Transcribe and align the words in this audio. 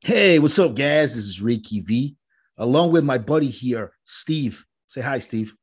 Hey, 0.00 0.38
what's 0.38 0.58
up, 0.60 0.76
guys? 0.76 1.16
This 1.16 1.24
is 1.24 1.42
Ricky 1.42 1.80
V, 1.80 2.16
along 2.56 2.92
with 2.92 3.02
my 3.02 3.18
buddy 3.18 3.50
here, 3.50 3.92
Steve. 4.04 4.64
Say 4.86 5.00
hi, 5.00 5.18
Steve. 5.18 5.54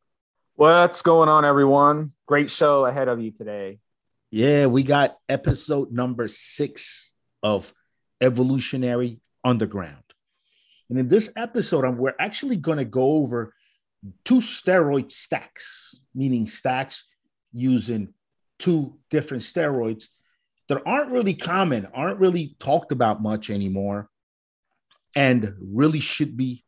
What's 0.55 1.01
going 1.01 1.29
on, 1.29 1.45
everyone? 1.45 2.11
Great 2.27 2.51
show 2.51 2.85
ahead 2.85 3.07
of 3.07 3.21
you 3.21 3.31
today. 3.31 3.79
Yeah, 4.31 4.65
we 4.65 4.83
got 4.83 5.17
episode 5.29 5.93
number 5.93 6.27
six 6.27 7.13
of 7.41 7.73
Evolutionary 8.19 9.21
Underground. 9.43 10.03
And 10.89 10.99
in 10.99 11.07
this 11.07 11.31
episode, 11.37 11.97
we're 11.97 12.13
actually 12.19 12.57
going 12.57 12.79
to 12.79 12.85
go 12.85 13.13
over 13.13 13.53
two 14.25 14.41
steroid 14.41 15.13
stacks, 15.13 16.01
meaning 16.13 16.45
stacks 16.45 17.05
using 17.53 18.13
two 18.59 18.97
different 19.09 19.43
steroids 19.43 20.07
that 20.67 20.83
aren't 20.85 21.11
really 21.11 21.35
common, 21.35 21.87
aren't 21.93 22.19
really 22.19 22.57
talked 22.59 22.91
about 22.91 23.23
much 23.23 23.49
anymore, 23.49 24.09
and 25.15 25.53
really 25.59 25.99
should 25.99 26.35
be 26.35 26.63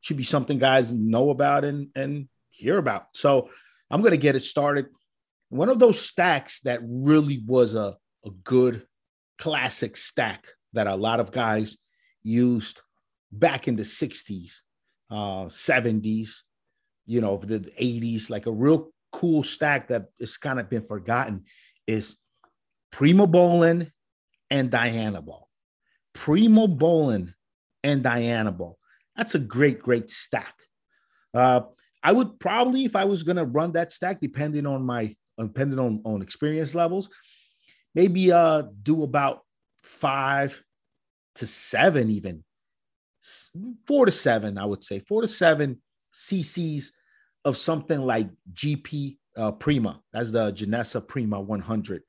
should 0.00 0.16
be 0.16 0.24
something 0.24 0.58
guys 0.58 0.92
know 0.92 1.30
about 1.30 1.64
and 1.64 1.88
and 1.94 2.28
hear 2.50 2.78
about. 2.78 3.06
So 3.14 3.50
I'm 3.90 4.02
gonna 4.02 4.16
get 4.16 4.36
it 4.36 4.42
started. 4.42 4.86
One 5.48 5.68
of 5.68 5.78
those 5.78 6.00
stacks 6.00 6.60
that 6.60 6.80
really 6.82 7.42
was 7.46 7.74
a, 7.74 7.96
a 8.24 8.30
good 8.42 8.86
classic 9.38 9.96
stack 9.96 10.44
that 10.72 10.86
a 10.86 10.96
lot 10.96 11.20
of 11.20 11.30
guys 11.30 11.76
used 12.22 12.80
back 13.30 13.68
in 13.68 13.76
the 13.76 13.82
60s, 13.82 14.60
uh, 15.10 15.44
70s, 15.44 16.40
you 17.06 17.20
know, 17.20 17.36
the 17.36 17.60
80s, 17.60 18.28
like 18.28 18.46
a 18.46 18.52
real 18.52 18.90
cool 19.12 19.44
stack 19.44 19.88
that 19.88 20.06
is 20.18 20.36
kind 20.36 20.58
of 20.58 20.68
been 20.68 20.86
forgotten 20.86 21.44
is 21.86 22.16
Primobolan 22.92 23.90
and 24.50 24.70
Dianabol. 24.70 25.42
Primo 26.12 26.66
Bolin 26.66 27.34
and 27.86 28.02
Dianabol. 28.02 28.74
That's 29.16 29.34
a 29.34 29.38
great, 29.38 29.80
great 29.80 30.10
stack. 30.10 30.54
Uh, 31.32 31.60
I 32.02 32.12
would 32.12 32.38
probably, 32.40 32.84
if 32.84 32.96
I 32.96 33.04
was 33.04 33.22
going 33.22 33.36
to 33.36 33.44
run 33.44 33.72
that 33.72 33.92
stack, 33.92 34.20
depending 34.20 34.66
on 34.66 34.84
my, 34.84 35.14
depending 35.38 35.78
on, 35.78 36.02
on 36.04 36.22
experience 36.22 36.74
levels, 36.74 37.08
maybe 37.94 38.32
uh, 38.32 38.64
do 38.82 39.02
about 39.02 39.40
five 39.82 40.60
to 41.36 41.46
seven, 41.46 42.10
even 42.10 42.44
four 43.86 44.06
to 44.06 44.12
seven, 44.12 44.58
I 44.58 44.64
would 44.64 44.84
say 44.84 45.00
four 45.00 45.22
to 45.22 45.28
seven 45.28 45.80
cc's 46.12 46.92
of 47.44 47.56
something 47.56 48.00
like 48.00 48.28
GP 48.52 49.18
uh, 49.36 49.52
Prima. 49.52 50.00
That's 50.12 50.32
the 50.32 50.52
Geneza 50.52 51.06
Prima 51.06 51.40
100 51.40 52.02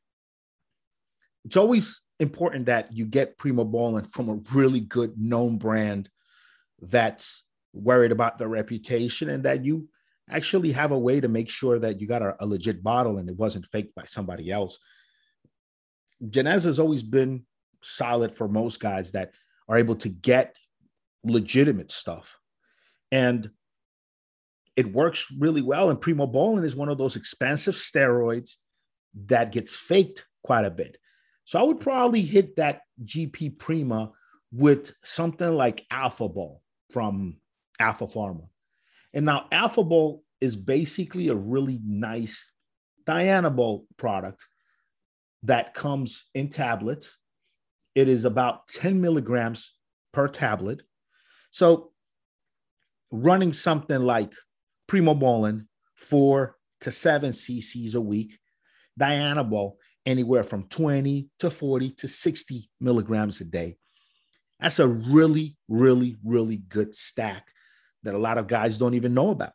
it's 1.47 1.55
always 1.55 2.01
important 2.19 2.65
that 2.65 2.93
you 2.93 3.05
get 3.05 3.37
Primobolan 3.37 4.11
from 4.11 4.29
a 4.29 4.39
really 4.53 4.79
good 4.79 5.17
known 5.17 5.57
brand 5.57 6.09
that's 6.81 7.43
worried 7.73 8.11
about 8.11 8.37
their 8.37 8.47
reputation 8.47 9.29
and 9.29 9.43
that 9.43 9.63
you 9.63 9.87
actually 10.29 10.71
have 10.71 10.91
a 10.91 10.97
way 10.97 11.19
to 11.19 11.27
make 11.27 11.49
sure 11.49 11.79
that 11.79 12.01
you 12.01 12.07
got 12.07 12.21
a, 12.21 12.35
a 12.39 12.45
legit 12.45 12.83
bottle 12.83 13.17
and 13.17 13.29
it 13.29 13.37
wasn't 13.37 13.65
faked 13.67 13.95
by 13.95 14.03
somebody 14.05 14.51
else. 14.51 14.77
Geneza 16.23 16.65
has 16.65 16.79
always 16.79 17.03
been 17.03 17.45
solid 17.81 18.35
for 18.35 18.47
most 18.47 18.79
guys 18.79 19.11
that 19.11 19.31
are 19.69 19.77
able 19.77 19.95
to 19.95 20.09
get 20.09 20.57
legitimate 21.23 21.91
stuff. 21.91 22.37
And 23.11 23.51
it 24.75 24.91
works 24.91 25.31
really 25.31 25.61
well. 25.61 25.89
And 25.89 25.99
Primobolan 25.99 26.63
is 26.63 26.75
one 26.75 26.89
of 26.89 26.97
those 26.97 27.15
expensive 27.15 27.75
steroids 27.75 28.57
that 29.25 29.51
gets 29.51 29.75
faked 29.75 30.25
quite 30.43 30.65
a 30.65 30.71
bit. 30.71 30.97
So 31.47 31.57
I 31.57 31.63
would 31.63 31.79
probably 31.79 32.23
hit 32.23 32.57
that 32.57 32.81
GP 33.05 33.57
Prima 33.57 34.11
with 34.51 34.91
something 35.01 35.47
like 35.47 35.85
Alphabol 35.89 36.57
from 36.91 37.37
Alpha 37.79 38.05
Pharma. 38.05 38.49
And 39.13 39.25
now 39.25 39.47
Alphabol 39.53 40.19
is 40.41 40.57
basically 40.57 41.29
a 41.29 41.35
really 41.35 41.79
nice 41.85 42.51
Dianabol 43.07 43.85
product 43.95 44.45
that 45.43 45.73
comes 45.73 46.25
in 46.35 46.49
tablets. 46.49 47.17
It 47.95 48.09
is 48.09 48.25
about 48.25 48.67
10 48.67 48.99
milligrams 48.99 49.71
per 50.11 50.27
tablet. 50.27 50.81
So 51.51 51.93
running 53.09 53.53
something 53.53 54.01
like 54.01 54.33
Primobolan, 54.89 55.67
four 55.95 56.57
to 56.81 56.91
seven 56.91 57.31
cc's 57.31 57.95
a 57.95 58.01
week, 58.01 58.37
Dianabol 58.99 59.75
anywhere 60.07 60.43
from 60.43 60.63
20 60.63 61.27
to 61.39 61.51
40 61.51 61.91
to 61.91 62.07
60 62.07 62.69
milligrams 62.79 63.41
a 63.41 63.45
day. 63.45 63.77
That's 64.59 64.79
a 64.79 64.87
really, 64.87 65.57
really, 65.67 66.17
really 66.23 66.57
good 66.57 66.95
stack 66.95 67.51
that 68.03 68.15
a 68.15 68.17
lot 68.17 68.37
of 68.37 68.47
guys 68.47 68.77
don't 68.77 68.95
even 68.95 69.13
know 69.13 69.29
about. 69.29 69.51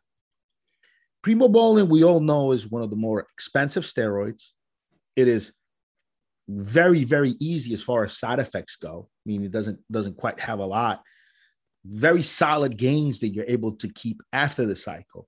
Primobolan, 1.25 1.89
we 1.89 2.03
all 2.03 2.19
know, 2.19 2.51
is 2.51 2.69
one 2.69 2.83
of 2.83 2.91
the 2.91 2.95
more 2.95 3.21
expensive 3.33 3.83
steroids. 3.83 4.51
It 5.15 5.27
is 5.27 5.51
very, 6.47 7.03
very 7.03 7.31
easy 7.39 7.73
as 7.73 7.81
far 7.81 8.03
as 8.03 8.17
side 8.17 8.39
effects 8.39 8.75
go. 8.75 9.09
I 9.09 9.23
mean, 9.25 9.43
it 9.43 9.51
doesn't 9.51 9.79
doesn't 9.91 10.17
quite 10.17 10.39
have 10.39 10.59
a 10.59 10.65
lot. 10.65 11.01
Very 11.85 12.23
solid 12.23 12.77
gains 12.77 13.19
that 13.19 13.29
you're 13.29 13.45
able 13.47 13.73
to 13.77 13.87
keep 13.87 14.21
after 14.31 14.65
the 14.65 14.75
cycle. 14.75 15.27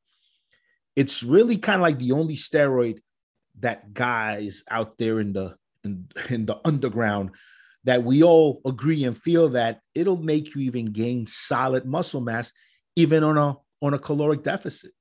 It's 0.95 1.23
really 1.23 1.57
kind 1.57 1.77
of 1.77 1.81
like 1.81 1.97
the 1.97 2.11
only 2.11 2.35
steroid 2.35 2.99
that 3.59 3.93
guys 3.93 4.63
out 4.69 4.97
there 4.97 5.19
in 5.19 5.33
the 5.33 5.55
in, 5.83 6.07
in 6.29 6.45
the 6.45 6.59
underground 6.65 7.31
that 7.85 8.03
we 8.03 8.23
all 8.23 8.61
agree 8.65 9.03
and 9.03 9.17
feel 9.17 9.49
that 9.49 9.79
it'll 9.93 10.17
make 10.17 10.53
you 10.55 10.61
even 10.61 10.91
gain 10.91 11.27
solid 11.27 11.85
muscle 11.85 12.21
mass 12.21 12.51
even 12.95 13.23
on 13.23 13.37
a 13.37 13.55
on 13.81 13.93
a 13.93 13.99
caloric 13.99 14.43
deficit. 14.43 14.91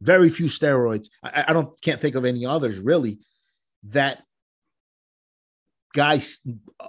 Very 0.00 0.28
few 0.28 0.46
steroids. 0.46 1.08
I, 1.22 1.46
I 1.48 1.52
don't 1.52 1.80
can't 1.80 2.00
think 2.00 2.14
of 2.14 2.24
any 2.24 2.46
others 2.46 2.78
really 2.78 3.20
that 3.84 4.22
guys 5.94 6.46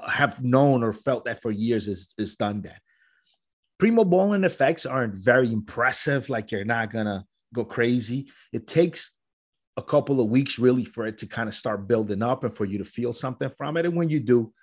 have 0.07 0.43
known 0.43 0.83
or 0.83 0.93
felt 0.93 1.25
that 1.25 1.41
for 1.41 1.51
years 1.51 1.87
is, 1.87 2.13
is 2.17 2.35
done 2.35 2.61
that. 2.63 2.81
Primobolan 3.81 4.45
effects 4.45 4.85
aren't 4.85 5.15
very 5.15 5.51
impressive 5.51 6.29
like 6.29 6.51
you're 6.51 6.65
not 6.65 6.91
gonna 6.91 7.25
go 7.53 7.63
crazy. 7.63 8.29
It 8.51 8.67
takes 8.67 9.11
a 9.79 9.83
couple 9.83 10.19
of 10.19 10.29
weeks 10.29 10.59
really 10.59 10.83
for 10.83 11.07
it 11.07 11.17
to 11.19 11.25
kind 11.25 11.47
of 11.47 11.55
start 11.55 11.87
building 11.87 12.21
up 12.21 12.43
and 12.43 12.53
for 12.53 12.65
you 12.65 12.77
to 12.77 12.85
feel 12.85 13.13
something 13.13 13.49
from 13.57 13.77
it. 13.77 13.85
And 13.85 13.95
when 13.95 14.09
you 14.09 14.19
do, 14.19 14.53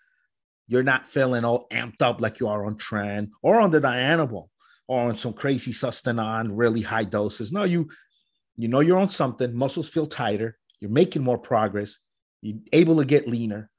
you're 0.68 0.82
not 0.82 1.08
feeling 1.08 1.44
all 1.44 1.66
amped 1.70 2.02
up 2.02 2.20
like 2.20 2.38
you 2.38 2.48
are 2.48 2.66
on 2.66 2.76
Tren 2.76 3.30
or 3.42 3.58
on 3.58 3.70
the 3.70 3.80
Dianabol 3.80 4.48
or 4.86 5.08
on 5.08 5.16
some 5.16 5.32
crazy 5.32 5.72
Sustanon, 5.72 6.50
really 6.50 6.82
high 6.82 7.04
doses. 7.04 7.50
No, 7.50 7.64
you 7.64 7.88
you 8.56 8.68
know 8.68 8.80
you're 8.80 8.98
on 8.98 9.08
something. 9.08 9.54
Muscles 9.54 9.88
feel 9.88 10.06
tighter. 10.06 10.58
You're 10.80 10.90
making 10.90 11.22
more 11.22 11.38
progress. 11.38 11.96
You're 12.42 12.58
able 12.72 12.98
to 12.98 13.04
get 13.06 13.26
leaner. 13.26 13.70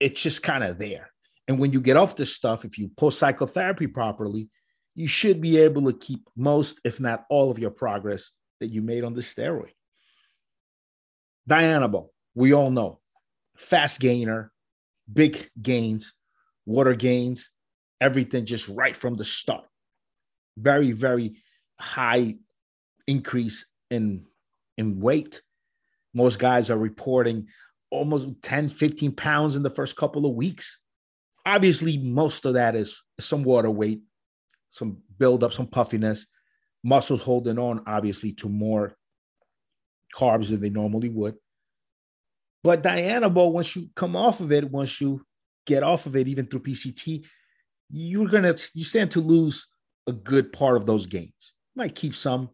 It's 0.00 0.22
just 0.22 0.42
kind 0.42 0.64
of 0.64 0.78
there. 0.78 1.10
And 1.46 1.58
when 1.58 1.72
you 1.72 1.80
get 1.80 1.96
off 1.96 2.16
this 2.16 2.34
stuff, 2.34 2.64
if 2.64 2.78
you 2.78 2.88
post 2.96 3.18
cycle 3.18 3.46
therapy 3.46 3.86
properly, 3.86 4.48
you 4.94 5.08
should 5.08 5.40
be 5.40 5.58
able 5.58 5.84
to 5.90 5.98
keep 5.98 6.28
most, 6.36 6.80
if 6.84 7.00
not 7.00 7.24
all, 7.28 7.50
of 7.50 7.58
your 7.58 7.70
progress 7.70 8.32
that 8.60 8.72
you 8.72 8.82
made 8.82 9.04
on 9.04 9.14
the 9.14 9.20
steroid. 9.20 9.72
Dianabol, 11.48 12.08
we 12.34 12.52
all 12.52 12.70
know, 12.70 13.00
fast 13.56 14.00
gainer, 14.00 14.52
big 15.10 15.50
gains, 15.60 16.12
water 16.66 16.94
gains, 16.94 17.50
everything 18.00 18.44
just 18.44 18.68
right 18.68 18.94
from 18.94 19.16
the 19.16 19.24
start. 19.24 19.64
Very, 20.58 20.92
very 20.92 21.36
high 21.80 22.36
increase 23.06 23.64
in, 23.90 24.26
in 24.76 25.00
weight. 25.00 25.40
Most 26.12 26.38
guys 26.38 26.70
are 26.70 26.78
reporting 26.78 27.48
almost 27.90 28.26
10, 28.42 28.68
15 28.68 29.12
pounds 29.12 29.56
in 29.56 29.62
the 29.62 29.70
first 29.70 29.96
couple 29.96 30.26
of 30.26 30.34
weeks. 30.34 30.80
Obviously, 31.46 31.96
most 31.96 32.44
of 32.44 32.54
that 32.54 32.76
is 32.76 33.02
some 33.18 33.42
water 33.42 33.70
weight, 33.70 34.02
some 34.68 34.98
buildup, 35.18 35.54
some 35.54 35.66
puffiness, 35.66 36.26
muscles 36.84 37.22
holding 37.22 37.58
on, 37.58 37.82
obviously, 37.86 38.32
to 38.32 38.50
more 38.50 38.97
carbs 40.16 40.48
than 40.48 40.60
they 40.60 40.70
normally 40.70 41.08
would. 41.08 41.36
But 42.64 42.82
Diana 42.82 43.30
Dianabol, 43.30 43.52
once 43.52 43.76
you 43.76 43.88
come 43.94 44.16
off 44.16 44.40
of 44.40 44.52
it, 44.52 44.70
once 44.70 45.00
you 45.00 45.24
get 45.66 45.82
off 45.82 46.06
of 46.06 46.16
it, 46.16 46.28
even 46.28 46.46
through 46.46 46.60
PCT, 46.60 47.24
you're 47.90 48.28
gonna 48.28 48.54
you 48.74 48.84
stand 48.84 49.12
to 49.12 49.20
lose 49.20 49.66
a 50.06 50.12
good 50.12 50.52
part 50.52 50.76
of 50.76 50.86
those 50.86 51.06
gains. 51.06 51.52
You 51.74 51.82
might 51.82 51.94
keep 51.94 52.14
some, 52.14 52.50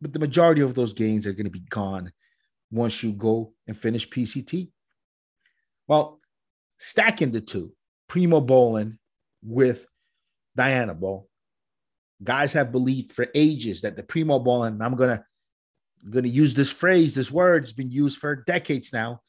but 0.00 0.12
the 0.12 0.18
majority 0.18 0.62
of 0.62 0.74
those 0.74 0.92
gains 0.92 1.26
are 1.26 1.32
to 1.44 1.50
be 1.50 1.64
gone 1.68 2.12
once 2.70 3.02
you 3.02 3.12
go 3.12 3.52
and 3.66 3.76
finish 3.76 4.08
PCT. 4.08 4.70
Well, 5.86 6.20
stacking 6.78 7.30
the 7.30 7.40
two, 7.40 7.72
Primo 8.08 8.40
Primobolan 8.40 8.98
with 9.42 9.86
Diana 10.56 10.94
Dianabol, 10.94 11.26
guys 12.22 12.52
have 12.54 12.72
believed 12.72 13.12
for 13.12 13.26
ages 13.34 13.82
that 13.82 13.96
the 13.96 14.02
Primo 14.02 14.38
Primobolan, 14.38 14.82
I'm 14.84 14.96
gonna 14.96 15.24
gonna 16.10 16.28
use 16.28 16.54
this 16.54 16.70
phrase, 16.70 17.14
this 17.14 17.30
word 17.30 17.62
has 17.62 17.72
been 17.72 17.90
used 17.90 18.18
for 18.18 18.36
decades 18.36 18.92
now, 18.92 19.20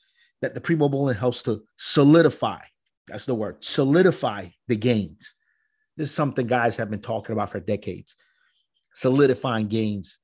that 0.42 0.54
the 0.54 0.62
Primobolan 0.62 1.16
helps 1.16 1.44
to 1.44 1.64
solidify 1.78 2.62
That's 3.08 3.26
the 3.26 3.36
word. 3.36 3.64
Solidify 3.64 4.48
the 4.68 4.76
gains. 4.76 5.36
This 5.96 6.10
is 6.10 6.16
something 6.16 6.48
guys 6.48 6.78
have 6.78 6.90
been 6.90 7.02
talking 7.02 7.34
about 7.34 7.52
for 7.52 7.60
decades. 7.60 8.16
Solidifying 8.94 9.68
gains 9.68 10.20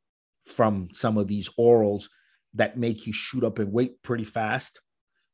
from 0.47 0.89
some 0.91 1.17
of 1.17 1.27
these 1.27 1.49
orals 1.59 2.09
that 2.55 2.77
make 2.77 3.05
you 3.07 3.13
shoot 3.13 3.43
up 3.43 3.59
in 3.59 3.71
weight 3.71 4.01
pretty 4.01 4.23
fast, 4.23 4.81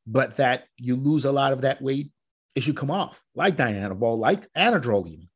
but 0.05 0.37
that 0.37 0.65
you 0.77 0.95
lose 0.95 1.25
a 1.25 1.31
lot 1.31 1.53
of 1.53 1.61
that 1.61 1.81
weight 1.81 2.11
as 2.55 2.67
you 2.67 2.73
come 2.73 2.91
off, 2.91 3.21
like 3.35 3.55
Dianabol, 3.55 4.17
like 4.17 4.51
Anadrol 4.53 5.07
even. 5.07 5.29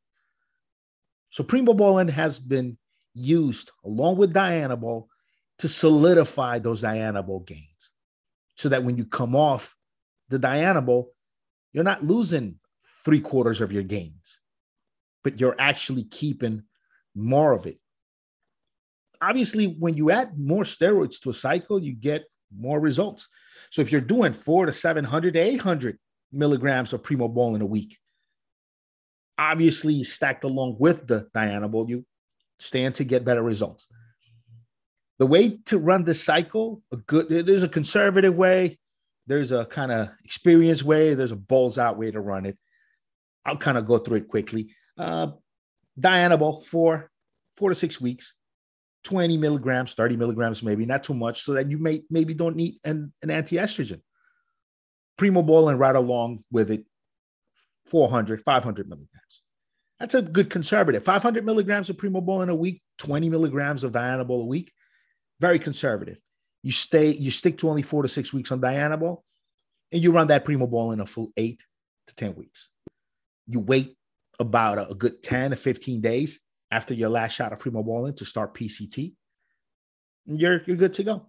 So 1.30 1.42
Primobolan 1.42 2.10
has 2.10 2.38
been 2.38 2.76
used 3.14 3.70
along 3.84 4.16
with 4.16 4.34
Dianabol 4.34 5.06
to 5.62 5.68
solidify 5.68 6.58
those 6.58 6.82
Dianabol 6.82 7.46
gains 7.46 7.92
so 8.56 8.68
that 8.68 8.82
when 8.82 8.96
you 8.96 9.04
come 9.04 9.36
off 9.36 9.76
the 10.28 10.36
Dianabol, 10.36 11.06
you're 11.72 11.84
not 11.84 12.02
losing 12.02 12.56
three 13.04 13.20
quarters 13.20 13.60
of 13.60 13.70
your 13.70 13.84
gains, 13.84 14.40
but 15.22 15.38
you're 15.38 15.54
actually 15.60 16.02
keeping 16.02 16.64
more 17.14 17.52
of 17.52 17.68
it. 17.68 17.78
Obviously, 19.20 19.66
when 19.66 19.96
you 19.96 20.10
add 20.10 20.36
more 20.36 20.64
steroids 20.64 21.20
to 21.20 21.30
a 21.30 21.34
cycle, 21.34 21.80
you 21.80 21.94
get 21.94 22.24
more 22.52 22.80
results. 22.80 23.28
So 23.70 23.82
if 23.82 23.92
you're 23.92 24.00
doing 24.00 24.32
four 24.32 24.66
to 24.66 24.72
700 24.72 25.34
to 25.34 25.38
800 25.38 25.96
milligrams 26.32 26.92
of 26.92 27.02
Primobolan 27.02 27.54
in 27.54 27.62
a 27.62 27.66
week, 27.66 27.98
obviously 29.38 30.02
stacked 30.02 30.42
along 30.42 30.78
with 30.80 31.06
the 31.06 31.28
Dianabol, 31.32 31.88
you 31.88 32.04
stand 32.58 32.96
to 32.96 33.04
get 33.04 33.24
better 33.24 33.44
results. 33.44 33.86
The 35.18 35.26
way 35.26 35.58
to 35.66 35.78
run 35.78 36.04
the 36.04 36.14
cycle, 36.14 36.82
a 36.92 36.96
good 36.96 37.28
there's 37.28 37.62
a 37.62 37.68
conservative 37.68 38.34
way, 38.34 38.78
there's 39.26 39.52
a 39.52 39.64
kind 39.66 39.92
of 39.92 40.10
experienced 40.24 40.82
way, 40.82 41.14
there's 41.14 41.32
a 41.32 41.36
balls 41.36 41.78
out 41.78 41.98
way 41.98 42.10
to 42.10 42.20
run 42.20 42.46
it. 42.46 42.58
I'll 43.44 43.56
kind 43.56 43.78
of 43.78 43.86
go 43.86 43.98
through 43.98 44.18
it 44.18 44.28
quickly. 44.28 44.74
Uh, 44.96 45.32
Dianabol 46.00 46.64
for 46.64 47.10
four 47.56 47.68
to 47.68 47.74
six 47.74 48.00
weeks, 48.00 48.34
20 49.04 49.36
milligrams, 49.36 49.94
30 49.94 50.16
milligrams, 50.16 50.62
maybe 50.62 50.86
not 50.86 51.02
too 51.02 51.14
much, 51.14 51.42
so 51.42 51.54
that 51.54 51.70
you 51.70 51.78
may 51.78 52.02
maybe 52.10 52.34
don't 52.34 52.56
need 52.56 52.76
an, 52.84 53.12
an 53.22 53.30
anti-estrogen. 53.30 54.00
Primobolan 55.18 55.78
right 55.78 55.94
along 55.94 56.44
with 56.50 56.70
it, 56.70 56.84
400, 57.86 58.42
500 58.42 58.88
milligrams. 58.88 59.42
That's 60.00 60.14
a 60.14 60.22
good 60.22 60.50
conservative. 60.50 61.04
500 61.04 61.44
milligrams 61.44 61.90
of 61.90 61.96
Primobolan 61.96 62.48
a 62.48 62.54
week, 62.54 62.82
20 62.98 63.28
milligrams 63.28 63.84
of 63.84 63.92
Dianabol 63.92 64.42
a 64.42 64.46
week. 64.46 64.72
Very 65.42 65.58
conservative. 65.58 66.18
You 66.62 66.70
stay, 66.70 67.08
you 67.10 67.32
stick 67.32 67.58
to 67.58 67.68
only 67.68 67.82
four 67.82 68.02
to 68.02 68.08
six 68.08 68.32
weeks 68.32 68.52
on 68.52 68.60
Dianabol, 68.60 69.22
and 69.90 70.00
you 70.00 70.12
run 70.12 70.28
that 70.28 70.44
Primobolan 70.44 71.02
a 71.02 71.06
full 71.06 71.32
eight 71.36 71.64
to 72.06 72.14
10 72.14 72.36
weeks. 72.36 72.70
You 73.48 73.58
wait 73.58 73.96
about 74.38 74.78
a, 74.78 74.90
a 74.90 74.94
good 74.94 75.20
10 75.20 75.50
to 75.50 75.56
15 75.56 76.00
days 76.00 76.38
after 76.70 76.94
your 76.94 77.08
last 77.08 77.32
shot 77.32 77.52
of 77.52 77.58
primo 77.58 77.82
Primobolan 77.82 78.16
to 78.18 78.24
start 78.24 78.54
PCT. 78.54 79.14
You're, 80.26 80.62
you're 80.64 80.76
good 80.76 80.94
to 80.94 81.02
go. 81.02 81.26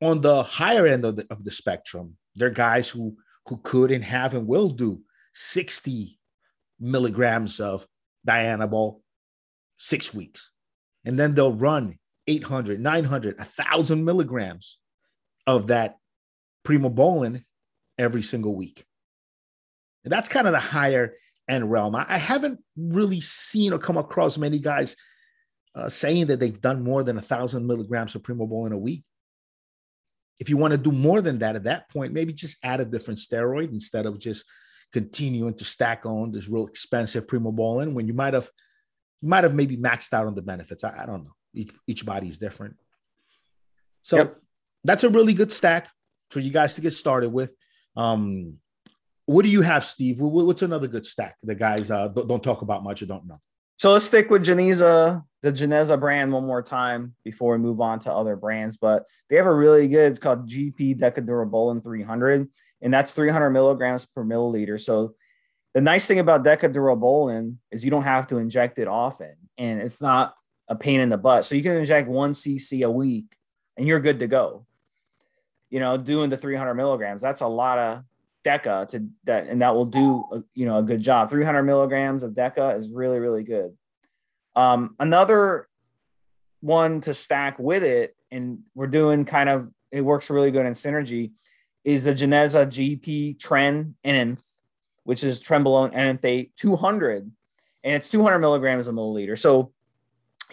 On 0.00 0.20
the 0.20 0.44
higher 0.44 0.86
end 0.86 1.04
of 1.04 1.16
the, 1.16 1.26
of 1.28 1.42
the 1.42 1.50
spectrum, 1.50 2.16
there 2.36 2.46
are 2.46 2.52
guys 2.52 2.88
who, 2.88 3.16
who 3.46 3.56
could 3.56 3.90
and 3.90 4.04
have 4.04 4.34
and 4.34 4.46
will 4.46 4.68
do 4.68 5.00
60 5.34 6.16
milligrams 6.78 7.58
of 7.58 7.88
Dianabol 8.24 9.00
six 9.76 10.14
weeks. 10.14 10.52
And 11.04 11.18
then 11.18 11.34
they'll 11.34 11.52
run 11.52 11.98
800, 12.26 12.80
900, 12.80 13.38
1,000 13.38 14.04
milligrams 14.04 14.78
of 15.46 15.68
that 15.68 15.96
Primobolan 16.64 17.44
every 17.98 18.22
single 18.22 18.54
week. 18.54 18.84
And 20.04 20.12
that's 20.12 20.28
kind 20.28 20.46
of 20.46 20.52
the 20.52 20.60
higher 20.60 21.14
end 21.48 21.70
realm. 21.70 21.94
I, 21.94 22.06
I 22.08 22.18
haven't 22.18 22.60
really 22.76 23.20
seen 23.20 23.72
or 23.72 23.78
come 23.78 23.96
across 23.96 24.38
many 24.38 24.58
guys 24.58 24.96
uh, 25.74 25.88
saying 25.88 26.26
that 26.26 26.40
they've 26.40 26.60
done 26.60 26.82
more 26.82 27.02
than 27.02 27.18
a 27.18 27.22
thousand 27.22 27.66
milligrams 27.66 28.14
of 28.14 28.22
Primobolan 28.22 28.72
a 28.72 28.78
week. 28.78 29.04
If 30.38 30.50
you 30.50 30.56
want 30.56 30.72
to 30.72 30.78
do 30.78 30.92
more 30.92 31.22
than 31.22 31.38
that 31.38 31.56
at 31.56 31.64
that 31.64 31.88
point, 31.88 32.12
maybe 32.12 32.32
just 32.32 32.56
add 32.62 32.80
a 32.80 32.84
different 32.84 33.20
steroid 33.20 33.70
instead 33.72 34.06
of 34.06 34.18
just 34.18 34.44
continuing 34.92 35.54
to 35.54 35.64
stack 35.64 36.04
on 36.04 36.32
this 36.32 36.48
real 36.48 36.66
expensive 36.66 37.26
Primobolan 37.26 37.94
when 37.94 38.06
you 38.06 38.14
might 38.14 38.34
have 38.34 38.50
you 39.20 39.28
might 39.28 39.44
have 39.44 39.54
maybe 39.54 39.76
maxed 39.76 40.12
out 40.12 40.26
on 40.26 40.34
the 40.34 40.42
benefits. 40.42 40.82
I, 40.82 41.02
I 41.02 41.06
don't 41.06 41.24
know. 41.24 41.34
Each, 41.54 41.72
each 41.86 42.06
body 42.06 42.28
is 42.28 42.38
different. 42.38 42.76
So 44.00 44.16
yep. 44.16 44.34
that's 44.84 45.04
a 45.04 45.08
really 45.08 45.34
good 45.34 45.52
stack 45.52 45.88
for 46.30 46.40
you 46.40 46.50
guys 46.50 46.74
to 46.74 46.80
get 46.80 46.92
started 46.92 47.30
with. 47.30 47.52
Um, 47.96 48.58
what 49.26 49.42
do 49.42 49.48
you 49.48 49.62
have, 49.62 49.84
Steve? 49.84 50.18
What's 50.18 50.62
another 50.62 50.88
good 50.88 51.06
stack 51.06 51.36
that 51.42 51.56
guys 51.56 51.90
uh, 51.90 52.08
don't 52.08 52.42
talk 52.42 52.62
about 52.62 52.82
much 52.82 53.02
or 53.02 53.06
don't 53.06 53.26
know? 53.26 53.40
So 53.78 53.92
let's 53.92 54.04
stick 54.04 54.30
with 54.30 54.44
Geneza, 54.44 55.24
the 55.42 55.52
Geneza 55.52 55.98
brand 55.98 56.32
one 56.32 56.46
more 56.46 56.62
time 56.62 57.14
before 57.24 57.52
we 57.52 57.58
move 57.58 57.80
on 57.80 57.98
to 58.00 58.12
other 58.12 58.36
brands. 58.36 58.76
But 58.76 59.04
they 59.28 59.36
have 59.36 59.46
a 59.46 59.54
really 59.54 59.88
good, 59.88 60.12
it's 60.12 60.20
called 60.20 60.48
GP 60.48 60.98
Decadurabolin 60.98 61.82
300 61.82 62.48
and 62.82 62.92
that's 62.92 63.14
300 63.14 63.50
milligrams 63.50 64.04
per 64.04 64.24
milliliter. 64.24 64.78
So 64.78 65.14
the 65.72 65.80
nice 65.80 66.06
thing 66.06 66.18
about 66.18 66.44
Decadurabolin 66.44 67.56
is 67.70 67.84
you 67.84 67.90
don't 67.90 68.02
have 68.02 68.26
to 68.28 68.36
inject 68.38 68.78
it 68.78 68.88
often, 68.88 69.34
and 69.56 69.80
it's 69.80 70.02
not 70.02 70.34
a 70.72 70.76
pain 70.76 71.00
in 71.00 71.10
the 71.10 71.18
butt. 71.18 71.44
So 71.44 71.54
you 71.54 71.62
can 71.62 71.72
inject 71.72 72.08
one 72.08 72.32
cc 72.32 72.84
a 72.84 72.90
week, 72.90 73.36
and 73.76 73.86
you're 73.86 74.00
good 74.00 74.20
to 74.20 74.26
go. 74.26 74.66
You 75.68 75.80
know, 75.80 75.98
doing 75.98 76.30
the 76.30 76.36
300 76.36 76.74
milligrams, 76.74 77.20
that's 77.20 77.42
a 77.42 77.46
lot 77.46 77.78
of 77.78 78.04
Deca 78.44 78.88
to 78.88 79.06
that, 79.24 79.48
and 79.48 79.60
that 79.62 79.74
will 79.74 79.84
do 79.84 80.24
a, 80.32 80.42
you 80.54 80.66
know 80.66 80.78
a 80.78 80.82
good 80.82 81.00
job. 81.00 81.30
300 81.30 81.62
milligrams 81.62 82.22
of 82.22 82.32
Deca 82.32 82.76
is 82.76 82.88
really 82.88 83.18
really 83.18 83.44
good. 83.44 83.76
Um, 84.56 84.96
another 84.98 85.68
one 86.60 87.02
to 87.02 87.14
stack 87.14 87.58
with 87.58 87.84
it, 87.84 88.16
and 88.30 88.60
we're 88.74 88.86
doing 88.86 89.24
kind 89.26 89.48
of 89.48 89.68
it 89.90 90.00
works 90.00 90.30
really 90.30 90.50
good 90.50 90.66
in 90.66 90.72
synergy 90.72 91.32
is 91.84 92.04
the 92.04 92.14
Geneza 92.14 92.66
GP 92.66 93.36
Tren 93.36 93.94
Enanth, 94.04 94.42
which 95.04 95.22
is 95.22 95.42
Trenbolone 95.42 95.92
Enanthate 95.92 96.56
200, 96.56 97.30
and 97.84 97.94
it's 97.94 98.08
200 98.08 98.38
milligrams 98.38 98.88
a 98.88 98.92
milliliter. 98.92 99.38
So 99.38 99.72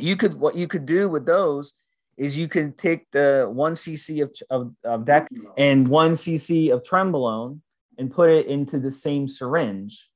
you 0.01 0.15
could 0.15 0.35
what 0.35 0.55
you 0.55 0.67
could 0.67 0.85
do 0.85 1.09
with 1.09 1.25
those 1.25 1.73
is 2.17 2.37
you 2.37 2.47
could 2.47 2.77
take 2.77 3.09
the 3.11 3.49
one 3.51 3.73
cc 3.73 4.21
of, 4.21 4.31
of, 4.49 4.73
of 4.83 5.05
deck 5.05 5.29
mm-hmm. 5.31 5.47
and 5.57 5.87
one 5.87 6.13
cc 6.13 6.71
of 6.71 6.83
Trenbolone 6.83 7.61
and 7.99 8.09
put 8.09 8.29
it 8.29 8.47
into 8.47 8.79
the 8.79 8.89
same 8.89 9.27
syringe. 9.27 10.09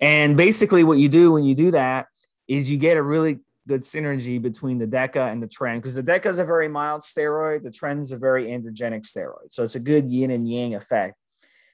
And 0.00 0.36
basically, 0.36 0.84
what 0.84 0.98
you 0.98 1.08
do 1.08 1.32
when 1.32 1.44
you 1.44 1.56
do 1.56 1.72
that 1.72 2.06
is 2.46 2.70
you 2.70 2.78
get 2.78 2.96
a 2.96 3.02
really 3.02 3.40
good 3.66 3.82
synergy 3.82 4.40
between 4.40 4.78
the 4.78 4.86
DECA 4.86 5.30
and 5.30 5.42
the 5.42 5.48
Tren 5.48 5.76
because 5.76 5.96
the 5.96 6.02
DECA 6.02 6.26
is 6.26 6.38
a 6.38 6.44
very 6.44 6.68
mild 6.68 7.02
steroid, 7.02 7.64
the 7.64 7.70
Tren 7.70 8.00
is 8.00 8.12
a 8.12 8.16
very 8.16 8.46
androgenic 8.46 9.02
steroid. 9.02 9.50
So 9.50 9.64
it's 9.64 9.74
a 9.74 9.80
good 9.80 10.08
yin 10.08 10.30
and 10.30 10.48
yang 10.48 10.76
effect. 10.76 11.16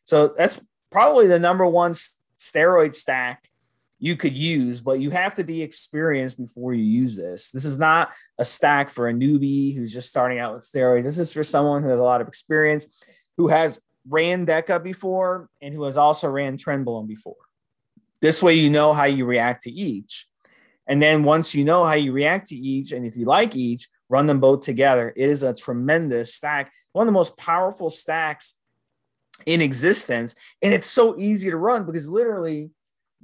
So 0.04 0.34
that's 0.36 0.60
probably 0.90 1.28
the 1.28 1.38
number 1.38 1.66
one 1.66 1.92
steroid 2.40 2.96
stack 2.96 3.48
you 4.04 4.16
could 4.16 4.36
use, 4.36 4.82
but 4.82 5.00
you 5.00 5.08
have 5.08 5.34
to 5.36 5.44
be 5.44 5.62
experienced 5.62 6.36
before 6.36 6.74
you 6.74 6.84
use 6.84 7.16
this. 7.16 7.50
This 7.50 7.64
is 7.64 7.78
not 7.78 8.10
a 8.38 8.44
stack 8.44 8.90
for 8.90 9.08
a 9.08 9.14
newbie 9.14 9.74
who's 9.74 9.94
just 9.94 10.10
starting 10.10 10.38
out 10.38 10.54
with 10.54 10.70
steroids. 10.70 11.04
This 11.04 11.16
is 11.16 11.32
for 11.32 11.42
someone 11.42 11.82
who 11.82 11.88
has 11.88 11.98
a 11.98 12.02
lot 12.02 12.20
of 12.20 12.28
experience, 12.28 12.86
who 13.38 13.48
has 13.48 13.80
ran 14.06 14.44
DECA 14.44 14.82
before, 14.82 15.48
and 15.62 15.72
who 15.72 15.84
has 15.84 15.96
also 15.96 16.28
ran 16.28 16.58
Trenbolone 16.58 17.08
before. 17.08 17.48
This 18.20 18.42
way, 18.42 18.52
you 18.56 18.68
know 18.68 18.92
how 18.92 19.04
you 19.04 19.24
react 19.24 19.62
to 19.62 19.70
each. 19.70 20.26
And 20.86 21.00
then 21.00 21.24
once 21.24 21.54
you 21.54 21.64
know 21.64 21.82
how 21.82 21.94
you 21.94 22.12
react 22.12 22.48
to 22.48 22.56
each, 22.56 22.92
and 22.92 23.06
if 23.06 23.16
you 23.16 23.24
like 23.24 23.56
each, 23.56 23.88
run 24.10 24.26
them 24.26 24.38
both 24.38 24.60
together. 24.60 25.14
It 25.16 25.30
is 25.30 25.42
a 25.42 25.54
tremendous 25.54 26.34
stack, 26.34 26.70
one 26.92 27.04
of 27.04 27.06
the 27.08 27.18
most 27.18 27.38
powerful 27.38 27.88
stacks 27.88 28.52
in 29.46 29.62
existence. 29.62 30.34
And 30.60 30.74
it's 30.74 30.86
so 30.86 31.18
easy 31.18 31.48
to 31.48 31.56
run 31.56 31.86
because 31.86 32.06
literally 32.06 32.68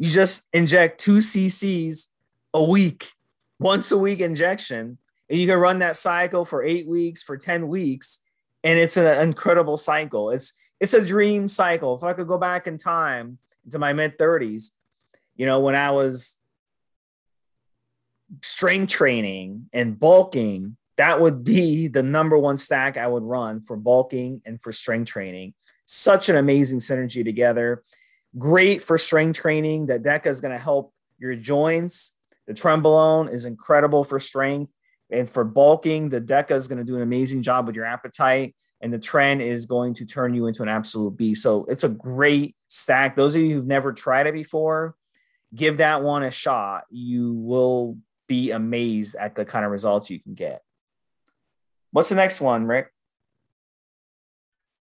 you 0.01 0.09
just 0.09 0.49
inject 0.55 0.99
two 0.99 1.19
cc's 1.19 2.09
a 2.55 2.65
week, 2.65 3.13
once 3.59 3.93
a 3.93 3.99
week 3.99 4.21
injection, 4.21 4.97
and 5.29 5.39
you 5.39 5.47
can 5.47 5.59
run 5.59 5.81
that 5.81 5.95
cycle 5.95 6.47
for 6.47 6.65
eight 6.65 6.89
weeks, 6.89 7.23
for 7.23 7.37
10 7.37 7.69
weeks. 7.69 8.17
And 8.65 8.79
it's 8.79 8.97
an 8.97 9.21
incredible 9.21 9.77
cycle. 9.77 10.31
It's 10.31 10.55
it's 10.81 10.95
a 10.95 11.05
dream 11.05 11.49
cycle. 11.49 11.99
If 11.99 12.03
I 12.03 12.15
could 12.15 12.29
go 12.29 12.39
back 12.39 12.67
in 12.67 12.79
time 12.79 13.37
to 13.73 13.79
my 13.79 13.93
mid 13.93 14.17
30s, 14.17 14.71
you 15.37 15.45
know, 15.45 15.61
when 15.61 15.75
I 15.75 15.91
was 15.91 16.37
strength 18.41 18.91
training 18.93 19.69
and 19.75 20.01
bulking, 20.01 20.79
that 20.97 21.21
would 21.21 21.45
be 21.45 21.89
the 21.89 22.03
number 22.03 22.39
one 22.39 22.57
stack 22.57 22.97
I 22.97 23.07
would 23.07 23.23
run 23.23 23.61
for 23.61 23.77
bulking 23.77 24.41
and 24.47 24.59
for 24.63 24.73
strength 24.73 25.09
training. 25.09 25.53
Such 25.85 26.31
an 26.31 26.37
amazing 26.37 26.79
synergy 26.79 27.23
together. 27.23 27.83
Great 28.39 28.83
for 28.83 28.97
strength 28.99 29.39
training. 29.39 29.87
That 29.87 30.03
DECA 30.03 30.27
is 30.27 30.41
going 30.41 30.53
to 30.53 30.59
help 30.59 30.93
your 31.19 31.35
joints. 31.37 32.13
The 32.47 32.55
Trenbolone 32.55 33.33
is 33.33 33.45
incredible 33.45 34.05
for 34.05 34.19
strength. 34.19 34.75
And 35.11 35.29
for 35.29 35.45
bulking, 35.45 36.09
the 36.09 36.21
DECA 36.21 36.53
is 36.53 36.69
going 36.69 36.79
to 36.79 36.85
do 36.85 36.97
an 36.97 37.03
amazing 37.03 37.43
job 37.43 37.67
with 37.67 37.77
your 37.77 37.85
appetite. 37.85 38.55
and 38.81 38.93
the 38.93 38.99
Tren 38.99 39.41
is 39.41 39.67
going 39.67 39.95
to 39.95 40.07
turn 40.07 40.35
you 40.35 40.47
into 40.47 40.63
an 40.63 40.69
absolute 40.69 41.17
beast. 41.17 41.43
So 41.43 41.65
it's 41.69 41.85
a 41.85 41.89
great 41.89 42.57
stack. 42.69 43.15
Those 43.15 43.35
of 43.35 43.43
you 43.43 43.55
who've 43.55 43.67
never 43.67 43.93
tried 43.93 44.27
it 44.27 44.33
before, 44.33 44.95
give 45.55 45.79
that 45.79 46.03
one 46.03 46.23
a 46.23 46.31
shot. 46.31 46.85
You 46.91 47.35
will 47.35 47.99
be 48.27 48.53
amazed 48.53 49.17
at 49.17 49.35
the 49.35 49.45
kind 49.45 49.65
of 49.65 49.71
results 49.71 50.09
you 50.09 50.21
can 50.21 50.35
get. 50.35 50.63
What's 51.91 52.09
the 52.09 52.15
next 52.15 52.41
one, 52.41 52.65
Rick? 52.65 52.93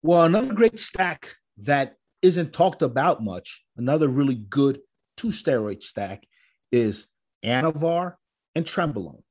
Well, 0.03 0.24
another 0.24 0.53
great 0.53 0.79
stack 0.79 1.36
that 1.57 1.98
isn't 2.21 2.53
talked 2.53 2.81
about 2.81 3.23
much, 3.23 3.63
another 3.77 4.07
really 4.07 4.35
good 4.35 4.79
two 5.17 5.29
steroid 5.29 5.83
stack 5.83 6.23
is 6.71 7.07
Anavar 7.43 8.15
and 8.55 8.65
Trenbolone. 8.65 9.23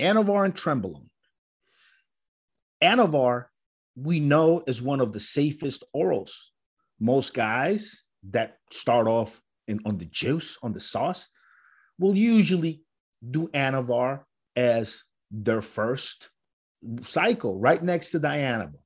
Anavar 0.00 0.44
and 0.44 0.54
Trenbolone. 0.54 1.08
Anavar, 2.82 3.46
we 3.94 4.20
know, 4.20 4.62
is 4.66 4.82
one 4.82 5.00
of 5.00 5.12
the 5.12 5.20
safest 5.20 5.84
orals. 5.94 6.32
Most 6.98 7.34
guys 7.34 8.02
that 8.30 8.56
start 8.70 9.06
off 9.06 9.40
in, 9.68 9.80
on 9.84 9.98
the 9.98 10.06
juice, 10.06 10.58
on 10.62 10.72
the 10.72 10.80
sauce, 10.80 11.28
will 11.98 12.16
usually 12.16 12.82
do 13.30 13.48
Anavar 13.48 14.20
as 14.56 15.04
their 15.30 15.62
first 15.62 16.30
cycle, 17.02 17.58
right 17.58 17.82
next 17.82 18.10
to 18.10 18.20
Dianabol. 18.20 18.80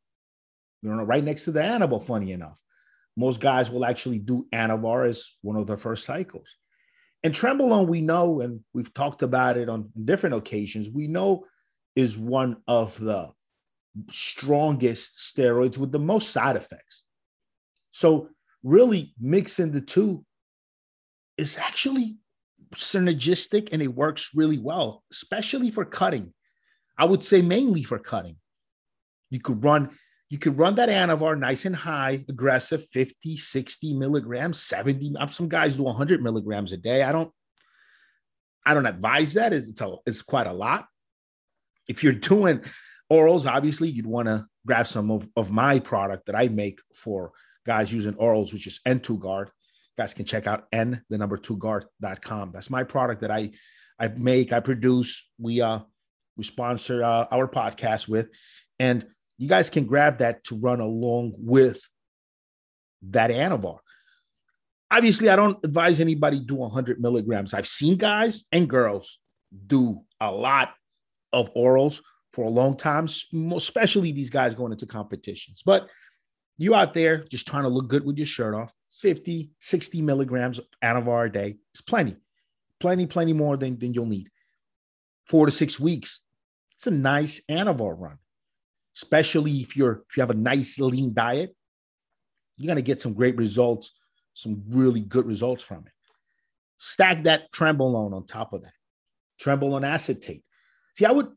You 0.82 0.90
know, 0.94 1.02
right 1.02 1.25
next 1.25 1.44
to 1.44 1.52
the 1.52 1.60
Anabol, 1.60 2.06
funny 2.06 2.32
enough. 2.32 2.60
Most 3.16 3.40
guys 3.40 3.70
will 3.70 3.85
actually 3.85 4.18
do 4.18 4.46
Anavar 4.52 5.08
as 5.08 5.26
one 5.42 5.56
of 5.56 5.66
their 5.66 5.76
first 5.76 6.04
cycles. 6.04 6.56
And 7.23 7.35
Trenbolone, 7.35 7.88
we 7.88 8.00
know, 8.00 8.40
and 8.40 8.61
we've 8.75 8.92
talked 8.92 9.23
about 9.23 9.56
it 9.56 9.68
on 9.68 9.90
different 10.04 10.37
occasions, 10.37 10.88
we 10.90 11.08
know 11.08 11.44
is 11.94 12.18
one 12.18 12.58
of 12.68 12.99
the 13.00 13.30
strongest 14.11 15.16
steroids 15.16 15.78
with 15.78 15.90
the 15.90 15.99
most 15.99 16.30
side 16.30 16.56
effects. 16.56 17.04
So, 17.90 18.28
really 18.62 19.14
mixing 19.18 19.73
the 19.73 19.80
two 19.80 20.25
is 21.38 21.56
actually 21.56 22.18
synergistic 22.75 23.68
and 23.73 23.80
it 23.80 23.88
works 23.88 24.30
really 24.35 24.58
well, 24.58 25.02
especially 25.11 25.70
for 25.70 25.85
cutting. 25.85 26.35
I 26.99 27.04
would 27.04 27.25
say 27.25 27.42
mainly 27.42 27.82
for 27.82 27.99
cutting. 27.99 28.37
You 29.30 29.40
could 29.40 29.64
run 29.64 29.90
you 30.28 30.38
could 30.38 30.59
run 30.59 30.75
that 30.76 30.88
anavar 30.88 31.38
nice 31.38 31.64
and 31.64 31.76
high, 31.76 32.25
aggressive, 32.28 32.87
50, 32.92 33.37
60 33.37 33.95
milligrams, 33.95 34.61
70. 34.61 35.14
Some 35.30 35.49
guys 35.49 35.76
do 35.76 35.85
100 35.85 36.23
milligrams 36.23 36.73
a 36.73 36.76
day. 36.76 37.02
I 37.02 37.12
don't, 37.12 37.30
I 38.64 38.75
don't 38.75 38.87
advise 38.87 39.35
that. 39.35 39.52
It's, 39.52 39.80
a, 39.80 39.95
it's 40.04 40.23
quite 40.23 40.49
a 40.49 40.52
lot. 40.52 40.87
If 41.87 42.02
you're 42.02 42.12
doing 42.12 42.62
orals, 43.11 43.50
obviously 43.50 43.88
you'd 43.88 44.06
want 44.06 44.26
to 44.26 44.47
grab 44.66 44.88
some 44.88 45.12
of, 45.12 45.28
of 45.37 45.52
my 45.52 45.78
product 45.78 46.26
that 46.26 46.35
I 46.35 46.49
make 46.49 46.80
for 46.92 47.30
guys 47.64 47.92
using 47.92 48.14
orals, 48.14 48.52
which 48.52 48.66
is 48.66 48.80
N2 48.85 49.21
guard. 49.21 49.50
guys 49.97 50.12
can 50.12 50.25
check 50.25 50.49
out 50.49 50.66
N, 50.73 51.04
the 51.09 51.18
number 51.18 51.37
two 51.37 51.56
guard.com. 51.56 52.50
That's 52.52 52.71
my 52.71 52.83
product 52.83 53.21
that 53.21 53.30
I, 53.30 53.52
I 53.99 54.09
make, 54.09 54.52
I 54.52 54.59
produce. 54.59 55.28
We, 55.38 55.61
uh, 55.61 55.80
we 56.37 56.42
sponsor 56.42 57.04
uh, 57.04 57.26
our 57.30 57.47
podcast 57.47 58.09
with, 58.09 58.28
and 58.78 59.06
you 59.38 59.49
guys 59.49 59.71
can 59.71 59.85
grab 59.85 60.19
that 60.19 60.45
to 60.45 60.57
run 60.57 60.81
along 60.81 61.35
with 61.37 61.81
that 63.02 63.31
Anavar. 63.31 63.78
Obviously, 64.90 65.28
I 65.28 65.37
don't 65.37 65.59
advise 65.64 66.00
anybody 66.00 66.40
do 66.40 66.55
100 66.55 67.00
milligrams. 67.00 67.52
I've 67.52 67.66
seen 67.66 67.99
guys 67.99 68.45
and 68.52 68.69
girls 68.69 69.19
do 69.66 70.02
a 70.21 70.31
lot 70.33 70.75
of 71.33 71.52
orals 71.55 72.00
for 72.33 72.45
a 72.45 72.50
long 72.50 72.76
time, 72.76 73.09
especially 73.55 74.12
these 74.12 74.31
guys 74.31 74.55
going 74.55 74.73
into 74.73 74.87
competitions. 74.87 75.62
But 75.64 75.88
you 76.57 76.75
out 76.75 76.95
there 76.95 77.25
just 77.25 77.47
trying 77.47 77.64
to 77.64 77.69
look 77.69 77.88
good 77.88 78.07
with 78.07 78.16
your 78.16 78.26
shirt 78.26 78.55
off, 78.55 78.73
50, 79.02 79.50
60 79.59 80.02
milligrams 80.02 80.59
of 80.59 80.66
Anavar 80.83 81.26
a 81.26 81.33
day 81.33 81.57
is 81.75 81.81
plenty, 81.83 82.16
plenty, 82.81 83.07
plenty 83.07 83.33
more 83.33 83.57
than, 83.57 83.78
than 83.78 83.93
you'll 83.93 84.07
need. 84.07 84.31
Four 85.26 85.47
to 85.47 85.52
six 85.52 85.78
weeks. 85.81 86.21
It's 86.76 86.87
a 86.87 86.93
nice 86.93 87.40
Anavar 87.50 87.99
run 87.99 88.19
especially 88.97 89.61
if 89.61 89.76
you're 89.76 90.03
if 90.09 90.17
you 90.17 90.23
have 90.23 90.31
a 90.31 90.35
nice 90.35 90.79
lean 90.79 91.12
diet, 91.12 91.55
you're 92.57 92.69
gonna 92.69 92.83
get 92.83 93.00
some 93.00 93.15
great 93.15 93.37
results, 93.37 93.93
some 94.35 94.62
really 94.69 95.00
good 95.00 95.26
results 95.26 95.62
from 95.62 95.85
it. 95.87 95.93
Stack 96.79 97.25
that 97.25 97.53
trenbolone 97.53 98.15
on 98.15 98.26
top 98.26 98.53
of 98.53 98.62
that, 98.62 98.73
trenbolone 99.41 99.87
acetate. 99.87 100.43
See, 100.95 101.05
I 101.05 101.12
would, 101.12 101.29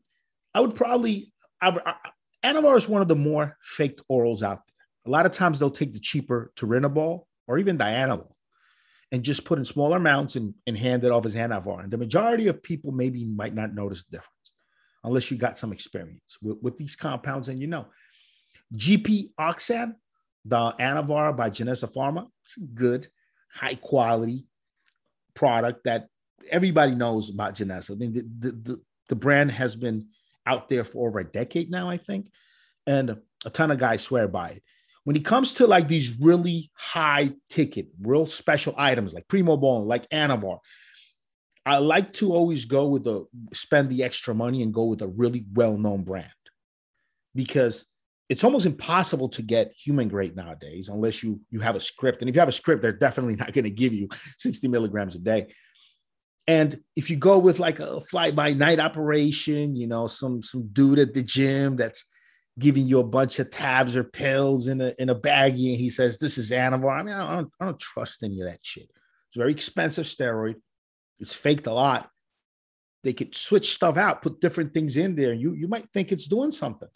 I 0.54 0.60
would 0.60 0.74
probably, 0.74 1.32
I, 1.60 1.94
Anavar 2.42 2.76
is 2.76 2.88
one 2.88 3.02
of 3.02 3.08
the 3.08 3.16
more 3.16 3.58
faked 3.62 4.00
orals 4.10 4.42
out 4.42 4.60
there. 4.66 4.86
A 5.06 5.10
lot 5.10 5.26
of 5.26 5.32
times 5.32 5.58
they'll 5.58 5.70
take 5.70 5.92
the 5.92 6.00
cheaper 6.00 6.52
Turinabol 6.56 7.24
or 7.46 7.58
even 7.58 7.76
Dianabol 7.76 8.32
and 9.12 9.22
just 9.22 9.44
put 9.44 9.58
in 9.58 9.64
smaller 9.64 9.98
amounts 9.98 10.36
and, 10.36 10.54
and 10.66 10.76
hand 10.76 11.04
it 11.04 11.10
off 11.10 11.26
as 11.26 11.34
Anavar. 11.34 11.82
And 11.82 11.92
the 11.92 11.98
majority 11.98 12.48
of 12.48 12.62
people 12.62 12.92
maybe 12.92 13.26
might 13.26 13.54
not 13.54 13.74
notice 13.74 14.04
the 14.04 14.18
difference 14.18 14.39
unless 15.04 15.30
you 15.30 15.36
got 15.36 15.58
some 15.58 15.72
experience 15.72 16.36
with, 16.42 16.58
with 16.62 16.78
these 16.78 16.96
compounds 16.96 17.48
and 17.48 17.58
you 17.58 17.66
know. 17.66 17.86
GP 18.74 19.30
Oxan, 19.38 19.94
the 20.44 20.74
Anavar 20.78 21.36
by 21.36 21.50
Geneza 21.50 21.92
Pharma, 21.92 22.28
it's 22.44 22.56
a 22.56 22.60
good, 22.60 23.08
high 23.52 23.74
quality 23.74 24.46
product 25.34 25.84
that 25.84 26.06
everybody 26.50 26.94
knows 26.94 27.30
about 27.30 27.54
Geneza. 27.54 27.92
I 27.92 27.94
mean, 27.94 28.12
the, 28.12 28.22
the, 28.38 28.52
the, 28.52 28.80
the 29.08 29.16
brand 29.16 29.50
has 29.50 29.74
been 29.74 30.08
out 30.46 30.68
there 30.68 30.84
for 30.84 31.08
over 31.08 31.20
a 31.20 31.24
decade 31.24 31.70
now, 31.70 31.88
I 31.90 31.96
think, 31.96 32.30
and 32.86 33.16
a 33.44 33.50
ton 33.50 33.70
of 33.70 33.78
guys 33.78 34.02
swear 34.02 34.28
by 34.28 34.50
it. 34.50 34.62
When 35.04 35.16
it 35.16 35.24
comes 35.24 35.54
to 35.54 35.66
like 35.66 35.88
these 35.88 36.18
really 36.20 36.70
high 36.74 37.32
ticket, 37.48 37.88
real 38.00 38.26
special 38.26 38.74
items 38.76 39.14
like 39.14 39.26
Primobolan, 39.28 39.86
like 39.86 40.08
Anavar, 40.10 40.58
I 41.66 41.78
like 41.78 42.12
to 42.14 42.32
always 42.32 42.64
go 42.64 42.88
with 42.88 43.04
the 43.04 43.26
spend 43.52 43.90
the 43.90 44.02
extra 44.02 44.34
money 44.34 44.62
and 44.62 44.72
go 44.72 44.84
with 44.84 45.02
a 45.02 45.08
really 45.08 45.44
well-known 45.52 46.04
brand 46.04 46.26
because 47.34 47.86
it's 48.28 48.44
almost 48.44 48.64
impossible 48.64 49.28
to 49.30 49.42
get 49.42 49.72
human 49.76 50.08
grade 50.08 50.36
nowadays 50.36 50.88
unless 50.88 51.22
you 51.22 51.40
you 51.50 51.60
have 51.60 51.76
a 51.76 51.80
script. 51.80 52.22
And 52.22 52.28
if 52.28 52.34
you 52.34 52.40
have 52.40 52.48
a 52.48 52.52
script, 52.52 52.80
they're 52.80 52.92
definitely 52.92 53.36
not 53.42 53.52
going 53.52 53.64
to 53.64 53.70
give 53.70 53.92
you 53.92 54.08
60 54.38 54.68
milligrams 54.68 55.16
a 55.16 55.18
day. 55.18 55.48
And 56.46 56.80
if 56.96 57.10
you 57.10 57.16
go 57.16 57.38
with 57.38 57.58
like 57.58 57.80
a 57.80 58.00
fly 58.00 58.30
by 58.30 58.52
night 58.54 58.80
operation, 58.80 59.76
you 59.76 59.86
know, 59.86 60.06
some 60.06 60.42
some 60.42 60.68
dude 60.72 60.98
at 60.98 61.14
the 61.14 61.22
gym 61.22 61.76
that's 61.76 62.04
giving 62.58 62.86
you 62.86 62.98
a 62.98 63.04
bunch 63.04 63.38
of 63.38 63.50
tabs 63.50 63.96
or 63.96 64.04
pills 64.04 64.66
in 64.66 64.80
a 64.80 64.94
in 64.98 65.10
a 65.10 65.14
baggie, 65.14 65.70
and 65.70 65.78
he 65.78 65.90
says 65.90 66.18
this 66.18 66.38
is 66.38 66.50
Anavar. 66.50 66.98
I 66.98 67.02
mean, 67.02 67.14
I 67.14 67.36
don't, 67.36 67.52
I 67.60 67.64
don't 67.66 67.78
trust 67.78 68.22
any 68.22 68.40
of 68.40 68.48
that 68.48 68.60
shit. 68.62 68.90
It's 69.28 69.36
very 69.36 69.52
expensive 69.52 70.06
steroid. 70.06 70.56
It's 71.20 71.32
faked 71.32 71.66
a 71.66 71.72
lot. 71.72 72.10
They 73.04 73.12
could 73.12 73.34
switch 73.34 73.74
stuff 73.74 73.96
out, 73.96 74.22
put 74.22 74.40
different 74.40 74.74
things 74.74 74.96
in 74.96 75.14
there. 75.14 75.32
You 75.32 75.54
you 75.54 75.68
might 75.68 75.86
think 75.92 76.12
it's 76.12 76.26
doing 76.26 76.50
something. 76.50 76.88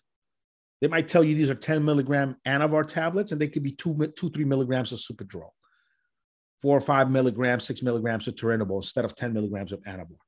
They 0.80 0.88
might 0.88 1.08
tell 1.08 1.24
you 1.24 1.34
these 1.34 1.50
are 1.50 1.54
10 1.54 1.84
milligram 1.84 2.36
Anavar 2.46 2.86
tablets, 2.86 3.32
and 3.32 3.40
they 3.40 3.48
could 3.48 3.62
be 3.62 3.72
two, 3.72 4.12
two, 4.16 4.30
three 4.30 4.44
milligrams 4.44 4.92
of 4.92 4.98
Superdrol, 4.98 5.50
four 6.60 6.76
or 6.76 6.80
five 6.80 7.10
milligrams, 7.10 7.64
six 7.64 7.80
milligrams 7.80 8.28
of 8.28 8.34
Turinabol 8.34 8.76
instead 8.76 9.04
of 9.04 9.14
10 9.14 9.32
milligrams 9.32 9.72
of 9.72 9.80
Anavar. 9.82 10.18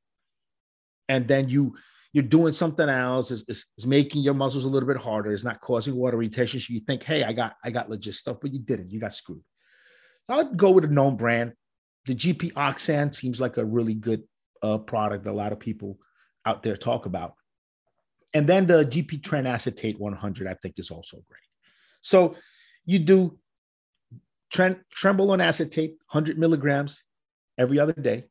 And 1.09 1.27
then 1.29 1.49
you 1.49 1.75
you're 2.13 2.25
doing 2.25 2.55
something 2.55 2.89
else, 2.89 3.31
is 3.31 3.45
is 3.49 3.87
making 3.87 4.23
your 4.23 4.33
muscles 4.35 4.65
a 4.65 4.69
little 4.69 4.87
bit 4.87 4.97
harder, 4.97 5.33
it's 5.33 5.45
not 5.45 5.61
causing 5.61 5.95
water 5.95 6.17
retention. 6.17 6.61
So 6.61 6.73
you 6.73 6.81
think, 6.81 7.03
hey, 7.03 7.25
I 7.25 7.33
got 7.33 7.57
I 7.63 7.71
got 7.71 7.91
legit 7.91 8.15
stuff, 8.15 8.39
but 8.41 8.53
you 8.53 8.61
didn't, 8.61 8.91
you 8.91 8.99
got 8.99 9.13
screwed. 9.13 9.43
So 10.25 10.35
I'd 10.35 10.57
go 10.57 10.71
with 10.71 10.85
a 10.85 10.89
known 10.89 11.17
brand 11.17 11.53
the 12.07 12.15
GP 12.15 12.53
Oxan 12.55 13.15
seems 13.15 13.41
like 13.41 13.57
a 13.57 13.65
really 13.65 13.95
good 13.95 14.23
uh, 14.63 14.79
product. 14.79 15.27
A 15.27 15.33
lot 15.33 15.53
of 15.53 15.61
people 15.61 15.99
out 16.45 16.63
there 16.63 16.77
talk 16.77 17.07
about. 17.07 17.35
And 18.33 18.47
then 18.47 18.67
the 18.67 18.85
GP 18.85 19.23
Tren 19.23 19.47
Acetate 19.47 19.99
100, 19.99 20.47
I 20.47 20.55
think, 20.55 20.79
is 20.79 20.91
also 20.91 21.17
great. 21.29 21.41
So 22.01 22.37
you 22.85 22.99
do 23.01 23.39
Tren- 24.53 24.81
Trenbolone 24.97 25.43
acetate, 25.43 25.97
100 26.13 26.39
milligrams 26.39 27.03
every 27.59 27.81
other 27.81 27.93
day. 27.93 28.25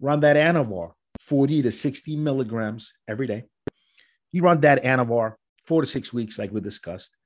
Run 0.00 0.20
that 0.20 0.36
Anavar, 0.36 0.92
40 1.20 1.62
to 1.62 1.72
60 1.72 2.16
milligrams 2.16 2.92
every 3.08 3.26
day. 3.26 3.44
You 4.32 4.42
run 4.42 4.60
that 4.62 4.82
Anavar 4.82 5.34
four 5.64 5.80
to 5.80 5.86
six 5.86 6.12
weeks, 6.12 6.38
like 6.38 6.52
we 6.52 6.60
discussed. 6.60 7.16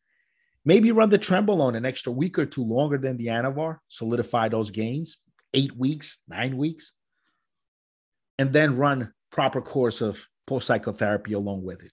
Maybe 0.65 0.93
run 0.93 1.11
the 1.11 1.19
Trenbolone 1.19 1.77
an 1.77 1.87
extra 1.87 2.13
week 2.13 2.39
or 2.39 2.45
two 2.45 2.65
longer 2.65 2.99
than 2.99 3.17
the 3.17 3.29
Anavar, 3.29 3.79
solidify 3.89 4.49
those 4.49 4.71
gains 4.71 5.19
eight 5.55 5.77
weeks, 5.77 6.23
nine 6.29 6.57
weeks, 6.57 6.93
and 8.39 8.53
then 8.53 8.77
run 8.77 9.13
proper 9.31 9.61
course 9.61 10.01
of 10.01 10.27
post 10.47 10.67
cycle 10.67 10.93
therapy 10.93 11.33
along 11.33 11.63
with 11.63 11.83
it. 11.83 11.93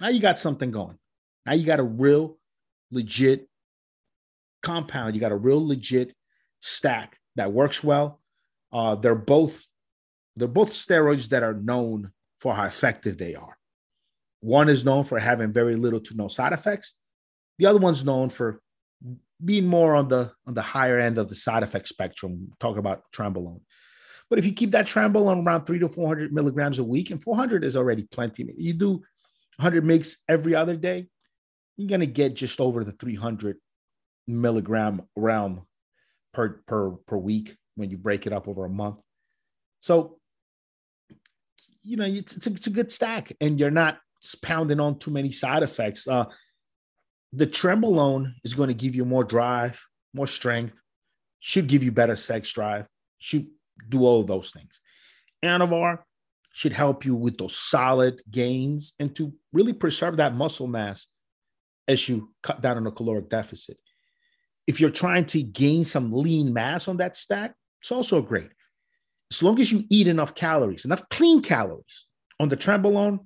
Now 0.00 0.08
you 0.08 0.20
got 0.20 0.38
something 0.38 0.70
going. 0.70 0.98
Now 1.44 1.54
you 1.54 1.66
got 1.66 1.80
a 1.80 1.84
real 1.84 2.38
legit 2.90 3.48
compound. 4.62 5.14
You 5.14 5.20
got 5.20 5.32
a 5.32 5.36
real 5.36 5.66
legit 5.66 6.14
stack 6.60 7.18
that 7.36 7.52
works 7.52 7.82
well. 7.82 8.20
Uh, 8.72 8.94
they're 8.94 9.14
both 9.14 9.66
they're 10.36 10.48
both 10.48 10.72
steroids 10.72 11.30
that 11.30 11.42
are 11.42 11.54
known 11.54 12.12
for 12.40 12.54
how 12.54 12.64
effective 12.64 13.18
they 13.18 13.34
are. 13.34 13.56
One 14.40 14.68
is 14.68 14.84
known 14.84 15.04
for 15.04 15.18
having 15.18 15.52
very 15.52 15.74
little 15.74 16.00
to 16.00 16.16
no 16.16 16.28
side 16.28 16.52
effects. 16.52 16.94
The 17.58 17.66
other 17.66 17.80
one's 17.80 18.04
known 18.04 18.30
for 18.30 18.60
being 19.44 19.66
more 19.66 19.94
on 19.94 20.08
the 20.08 20.32
on 20.46 20.54
the 20.54 20.62
higher 20.62 20.98
end 20.98 21.18
of 21.18 21.28
the 21.28 21.34
side 21.34 21.62
effect 21.62 21.88
spectrum. 21.88 22.50
Talk 22.58 22.76
about 22.76 23.02
trenbolone. 23.14 23.60
But 24.30 24.38
if 24.38 24.44
you 24.44 24.52
keep 24.52 24.72
that 24.72 24.86
trenbolone 24.86 25.44
around 25.44 25.64
three 25.64 25.78
to 25.78 25.88
400 25.88 26.32
milligrams 26.32 26.78
a 26.78 26.84
week, 26.84 27.10
and 27.10 27.22
400 27.22 27.64
is 27.64 27.76
already 27.76 28.02
plenty. 28.02 28.52
You 28.56 28.74
do 28.74 28.90
100 29.56 29.84
mgs 29.84 30.16
every 30.28 30.54
other 30.54 30.76
day, 30.76 31.08
you're 31.76 31.88
going 31.88 32.00
to 32.00 32.06
get 32.06 32.34
just 32.34 32.60
over 32.60 32.84
the 32.84 32.92
300 32.92 33.56
milligram 34.26 35.02
realm 35.16 35.62
per, 36.34 36.60
per, 36.66 36.90
per 36.90 37.16
week 37.16 37.56
when 37.76 37.90
you 37.90 37.96
break 37.96 38.26
it 38.26 38.32
up 38.32 38.48
over 38.48 38.64
a 38.64 38.68
month. 38.68 38.96
So, 39.80 40.18
you 41.82 41.96
know, 41.96 42.04
it's, 42.04 42.36
it's, 42.36 42.46
a, 42.46 42.50
it's 42.50 42.66
a 42.66 42.70
good 42.70 42.92
stack 42.92 43.32
and 43.40 43.58
you're 43.58 43.70
not 43.70 43.98
pounding 44.42 44.80
on 44.80 44.98
too 44.98 45.10
many 45.10 45.32
side 45.32 45.62
effects. 45.62 46.06
Uh, 46.06 46.26
the 47.32 47.46
trenbolone 47.46 48.32
is 48.44 48.54
going 48.54 48.68
to 48.68 48.74
give 48.74 48.94
you 48.94 49.04
more 49.04 49.24
drive, 49.24 49.80
more 50.14 50.26
strength, 50.26 50.80
should 51.40 51.66
give 51.66 51.82
you 51.82 51.92
better 51.92 52.16
sex 52.16 52.52
drive, 52.52 52.86
should 53.18 53.46
do 53.88 54.04
all 54.04 54.24
those 54.24 54.50
things. 54.50 54.80
Anavar 55.44 55.98
should 56.52 56.72
help 56.72 57.04
you 57.04 57.14
with 57.14 57.38
those 57.38 57.56
solid 57.56 58.20
gains 58.30 58.94
and 58.98 59.14
to 59.14 59.32
really 59.52 59.72
preserve 59.72 60.16
that 60.16 60.34
muscle 60.34 60.66
mass 60.66 61.06
as 61.86 62.08
you 62.08 62.32
cut 62.42 62.60
down 62.60 62.76
on 62.76 62.86
a 62.86 62.90
caloric 62.90 63.28
deficit. 63.28 63.78
If 64.66 64.80
you're 64.80 64.90
trying 64.90 65.26
to 65.26 65.42
gain 65.42 65.84
some 65.84 66.12
lean 66.12 66.52
mass 66.52 66.88
on 66.88 66.96
that 66.98 67.16
stack, 67.16 67.54
it's 67.80 67.92
also 67.92 68.20
great. 68.20 68.50
As 69.30 69.42
long 69.42 69.60
as 69.60 69.70
you 69.70 69.84
eat 69.90 70.08
enough 70.08 70.34
calories, 70.34 70.84
enough 70.84 71.08
clean 71.10 71.42
calories 71.42 72.06
on 72.40 72.48
the 72.48 72.56
trenbolone, 72.56 73.20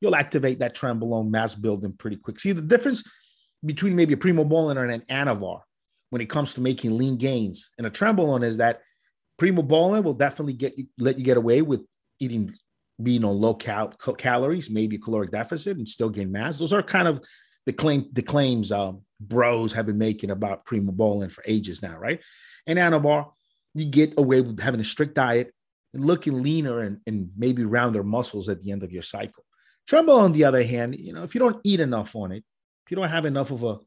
you'll 0.00 0.16
activate 0.16 0.58
that 0.58 0.76
trenbolone 0.76 1.30
mass 1.30 1.54
building 1.54 1.92
pretty 1.92 2.16
quick. 2.16 2.38
See 2.38 2.52
the 2.52 2.62
difference 2.62 3.02
between 3.66 3.96
maybe 3.96 4.14
a 4.14 4.16
primobolan 4.16 4.78
and 4.82 4.90
an 4.90 5.02
anavar 5.10 5.60
when 6.10 6.22
it 6.22 6.30
comes 6.30 6.54
to 6.54 6.60
making 6.60 6.96
lean 6.96 7.16
gains. 7.16 7.70
And 7.78 7.86
a 7.86 7.90
trenbolone 7.90 8.44
is 8.44 8.58
that 8.58 8.82
primobolan 9.40 10.04
will 10.04 10.14
definitely 10.14 10.54
get 10.54 10.78
you, 10.78 10.86
let 10.98 11.18
you 11.18 11.24
get 11.24 11.36
away 11.36 11.62
with 11.62 11.82
eating 12.20 12.54
being 13.02 13.24
on 13.24 13.38
low 13.38 13.54
cal- 13.54 13.92
calories, 14.16 14.70
maybe 14.70 14.96
caloric 14.96 15.30
deficit, 15.30 15.76
and 15.76 15.86
still 15.86 16.08
gain 16.08 16.32
mass. 16.32 16.56
Those 16.56 16.72
are 16.72 16.82
kind 16.82 17.06
of 17.06 17.20
the 17.66 17.72
claim 17.72 18.08
the 18.12 18.22
claims 18.22 18.72
um, 18.72 19.02
bros 19.20 19.72
have 19.72 19.86
been 19.86 19.98
making 19.98 20.30
about 20.30 20.64
primobolan 20.64 21.30
for 21.30 21.44
ages 21.46 21.82
now, 21.82 21.98
right? 21.98 22.20
And 22.66 22.78
anavar, 22.78 23.32
you 23.74 23.84
get 23.84 24.14
away 24.16 24.40
with 24.40 24.60
having 24.60 24.80
a 24.80 24.84
strict 24.84 25.14
diet 25.14 25.52
and 25.92 26.06
looking 26.06 26.42
leaner 26.42 26.80
and, 26.80 27.00
and 27.06 27.30
maybe 27.36 27.64
rounder 27.64 28.02
muscles 28.02 28.48
at 28.48 28.62
the 28.62 28.72
end 28.72 28.82
of 28.82 28.92
your 28.92 29.02
cycle. 29.02 29.44
Tremble, 29.86 30.18
on 30.18 30.32
the 30.32 30.44
other 30.44 30.64
hand, 30.64 30.96
you 30.98 31.12
know, 31.12 31.22
if 31.22 31.34
you 31.34 31.38
don't 31.38 31.60
eat 31.64 31.80
enough 31.80 32.16
on 32.16 32.32
it, 32.32 32.44
you 32.90 32.96
don't 32.96 33.08
have 33.08 33.24
enough 33.24 33.50
of 33.50 33.62
a, 33.64 33.78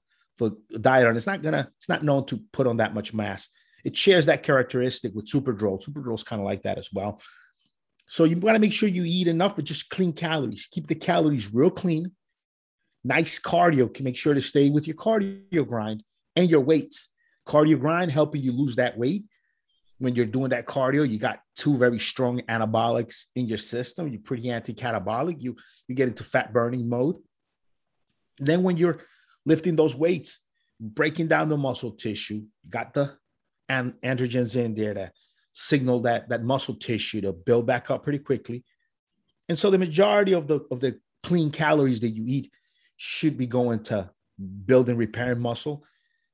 a 0.46 0.79
diet 0.79 1.08
on 1.08 1.18
it's 1.18 1.27
not 1.27 1.41
gonna, 1.41 1.70
it's 1.77 1.89
not 1.89 2.03
known 2.03 2.25
to 2.27 2.41
put 2.53 2.68
on 2.68 2.77
that 2.77 2.94
much 2.94 3.13
mass. 3.13 3.50
It 3.84 3.96
shares 3.96 4.25
that 4.25 4.44
characteristic 4.44 5.13
with 5.15 5.29
Superdrol. 5.29 5.84
Superdrol 5.84 6.15
is 6.15 6.24
kind 6.24 6.41
of 6.41 6.46
like 6.46 6.63
that 6.63 6.77
as 6.77 6.89
well. 6.91 7.22
So 8.08 8.24
you 8.24 8.36
got 8.36 8.53
to 8.53 8.60
make 8.60 8.74
sure 8.74 8.89
you 8.89 9.03
eat 9.06 9.27
enough, 9.27 9.56
but 9.56 9.65
just 9.65 9.89
clean 9.89 10.13
calories. 10.13 10.68
Keep 10.70 10.88
the 10.88 10.96
calories 10.96 11.53
real 11.53 11.70
clean. 11.70 12.12
Nice 13.03 13.39
cardio 13.39 13.94
can 13.94 14.03
make 14.03 14.18
sure 14.18 14.34
to 14.34 14.41
stay 14.41 14.70
with 14.70 14.88
your 14.88 14.98
cardio 14.98 15.65
grind 15.68 16.03
and 16.36 16.50
your 16.50 16.60
weights. 16.60 17.10
Cardio 17.48 17.79
grind 17.79 18.12
helping 18.12 18.41
you 18.41 18.51
lose 18.51 18.75
that 18.77 18.98
weight. 18.98 19.25
When 20.00 20.15
you're 20.15 20.25
doing 20.25 20.50
that 20.50 20.65
cardio, 20.65 21.10
you 21.10 21.20
got 21.20 21.39
two 21.56 21.77
very 21.77 22.00
strong 22.00 22.41
anabolics 22.50 23.25
in 23.36 23.46
your 23.48 23.58
system. 23.58 24.08
You're 24.08 24.22
pretty 24.22 24.50
anti-catabolic. 24.50 25.39
You 25.39 25.56
you 25.88 25.96
get 25.96 26.08
into 26.08 26.24
fat 26.24 26.51
burning 26.51 26.89
mode. 26.89 27.18
Then 28.39 28.63
when 28.63 28.77
you're 28.77 29.00
lifting 29.46 29.75
those 29.75 29.96
weights, 29.96 30.39
breaking 30.79 31.27
down 31.27 31.50
the 31.50 31.58
muscle 31.58 31.91
tissue, 31.91 32.43
got 32.69 32.93
the 32.93 33.17
and 33.67 33.93
androgens 34.01 34.55
in 34.55 34.74
there 34.74 34.96
that 34.96 35.13
signal 35.51 36.01
that 36.01 36.29
that 36.29 36.43
muscle 36.43 36.75
tissue 36.75 37.22
to 37.22 37.34
build 37.34 37.67
back 37.67 37.91
up 37.91 38.03
pretty 38.03 38.19
quickly. 38.19 38.63
And 39.48 39.58
so 39.58 39.69
the 39.69 39.77
majority 39.77 40.33
of 40.33 40.48
the 40.48 40.61
of 40.72 40.79
the 40.79 41.00
clean 41.24 41.51
calories 41.51 42.00
that 42.00 42.09
you 42.09 42.24
eat 42.25 42.51
should 42.98 43.37
be 43.37 43.46
going 43.46 43.83
to 43.83 44.09
building 44.66 44.98
repairing 44.98 45.40
muscle. 45.40 45.85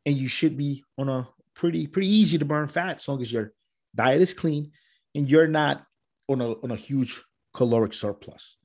And 0.06 0.18
you 0.18 0.28
should 0.28 0.56
be 0.56 0.84
on 0.98 1.10
a 1.10 1.28
pretty, 1.56 1.88
pretty 1.88 2.10
easy 2.10 2.38
to 2.38 2.46
burn 2.46 2.68
fat 2.68 2.98
as 2.98 3.08
long 3.08 3.22
as 3.22 3.32
your 3.32 3.54
diet 3.96 4.22
is 4.22 4.34
clean 4.34 4.72
and 5.16 5.30
you're 5.30 5.48
not 5.48 5.86
on 6.28 6.42
a 6.42 6.52
on 6.52 6.72
a 6.72 6.76
huge 6.76 7.22
caloric 7.54 7.94
surplus. 7.94 8.58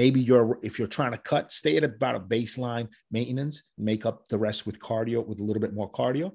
Maybe 0.00 0.20
you're 0.20 0.58
if 0.62 0.78
you're 0.78 0.96
trying 0.98 1.14
to 1.16 1.18
cut, 1.32 1.50
stay 1.50 1.76
at 1.76 1.84
about 1.84 2.14
a 2.14 2.20
baseline 2.34 2.86
maintenance, 3.10 3.56
make 3.76 4.06
up 4.06 4.28
the 4.28 4.38
rest 4.46 4.60
with 4.66 4.78
cardio, 4.78 5.26
with 5.26 5.40
a 5.40 5.46
little 5.48 5.60
bit 5.66 5.74
more 5.74 5.90
cardio, 5.90 6.28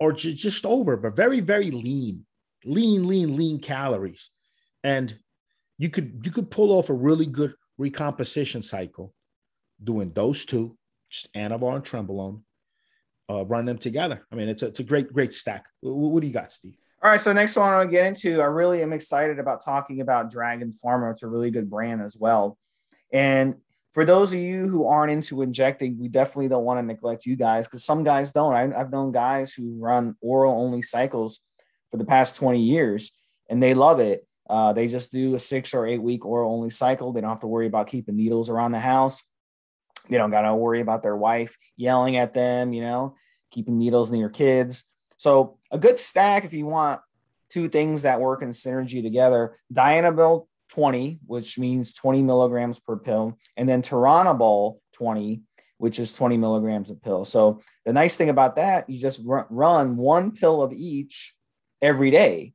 or 0.00 0.10
just 0.12 0.64
over, 0.64 0.96
but 0.96 1.14
very, 1.14 1.40
very 1.40 1.70
lean 1.70 2.24
lean, 2.64 3.06
lean, 3.06 3.36
lean 3.36 3.58
calories. 3.58 4.30
And 4.84 5.16
you 5.78 5.90
could 5.90 6.22
you 6.24 6.30
could 6.30 6.50
pull 6.50 6.72
off 6.72 6.90
a 6.90 6.94
really 6.94 7.26
good 7.26 7.54
recomposition 7.78 8.62
cycle 8.62 9.14
doing 9.82 10.12
those 10.12 10.46
two, 10.46 10.76
just 11.10 11.32
Anavar 11.34 11.76
and 11.76 11.84
Trenbolone, 11.84 12.42
uh, 13.30 13.44
run 13.44 13.66
them 13.66 13.78
together. 13.78 14.26
I 14.30 14.34
mean, 14.34 14.48
it's 14.48 14.62
a, 14.62 14.68
it's 14.68 14.80
a 14.80 14.84
great, 14.84 15.12
great 15.12 15.34
stack. 15.34 15.66
What, 15.80 16.10
what 16.12 16.20
do 16.20 16.26
you 16.26 16.32
got, 16.32 16.52
Steve? 16.52 16.76
All 17.04 17.10
right, 17.10 17.18
so 17.18 17.32
next 17.32 17.56
one 17.56 17.68
I 17.68 17.78
want 17.78 17.90
to 17.90 17.96
get 17.96 18.06
into, 18.06 18.40
I 18.40 18.44
really 18.44 18.80
am 18.80 18.92
excited 18.92 19.40
about 19.40 19.64
talking 19.64 20.00
about 20.00 20.30
Dragon 20.30 20.72
Pharma. 20.72 21.12
It's 21.12 21.24
a 21.24 21.26
really 21.26 21.50
good 21.50 21.68
brand 21.68 22.00
as 22.00 22.16
well. 22.16 22.56
And 23.12 23.56
for 23.92 24.04
those 24.04 24.32
of 24.32 24.38
you 24.38 24.68
who 24.68 24.86
aren't 24.86 25.10
into 25.10 25.42
injecting, 25.42 25.98
we 25.98 26.06
definitely 26.06 26.46
don't 26.46 26.64
want 26.64 26.78
to 26.78 26.82
neglect 26.84 27.26
you 27.26 27.34
guys 27.34 27.66
because 27.66 27.84
some 27.84 28.04
guys 28.04 28.30
don't. 28.30 28.54
I, 28.54 28.78
have 28.78 28.92
known 28.92 29.10
guys 29.10 29.52
who 29.52 29.80
run 29.80 30.14
oral 30.20 30.54
only 30.62 30.80
cycles 30.80 31.40
for 31.90 31.96
the 31.96 32.04
past 32.04 32.36
20 32.36 32.60
years 32.60 33.10
and 33.50 33.60
they 33.60 33.74
love 33.74 33.98
it. 33.98 34.24
Uh, 34.48 34.72
they 34.72 34.86
just 34.86 35.10
do 35.10 35.34
a 35.34 35.40
six 35.40 35.74
or 35.74 35.88
eight 35.88 36.00
week 36.00 36.24
oral 36.24 36.54
only 36.54 36.70
cycle. 36.70 37.12
They 37.12 37.20
don't 37.20 37.30
have 37.30 37.40
to 37.40 37.48
worry 37.48 37.66
about 37.66 37.88
keeping 37.88 38.14
needles 38.14 38.48
around 38.48 38.70
the 38.70 38.78
house. 38.78 39.20
They 40.08 40.18
don't 40.18 40.30
got 40.30 40.42
to 40.42 40.54
worry 40.54 40.80
about 40.80 41.02
their 41.02 41.16
wife 41.16 41.56
yelling 41.76 42.16
at 42.16 42.32
them, 42.32 42.72
you 42.72 42.82
know, 42.82 43.16
keeping 43.50 43.76
needles 43.76 44.12
in 44.12 44.20
your 44.20 44.30
kids. 44.30 44.84
So, 45.22 45.58
a 45.70 45.78
good 45.78 46.00
stack 46.00 46.44
if 46.44 46.52
you 46.52 46.66
want 46.66 47.00
two 47.48 47.68
things 47.68 48.02
that 48.02 48.18
work 48.18 48.42
in 48.42 48.48
synergy 48.48 49.04
together 49.04 49.54
Dianabol 49.72 50.48
20, 50.70 51.20
which 51.24 51.60
means 51.60 51.92
20 51.92 52.22
milligrams 52.22 52.80
per 52.80 52.96
pill, 52.96 53.38
and 53.56 53.68
then 53.68 53.82
Turinabol 53.82 54.78
20, 54.94 55.42
which 55.78 56.00
is 56.00 56.12
20 56.12 56.38
milligrams 56.38 56.90
a 56.90 56.96
pill. 56.96 57.24
So, 57.24 57.60
the 57.86 57.92
nice 57.92 58.16
thing 58.16 58.30
about 58.30 58.56
that, 58.56 58.90
you 58.90 58.98
just 58.98 59.20
run 59.24 59.96
one 59.96 60.32
pill 60.32 60.60
of 60.60 60.72
each 60.72 61.36
every 61.80 62.10
day 62.10 62.52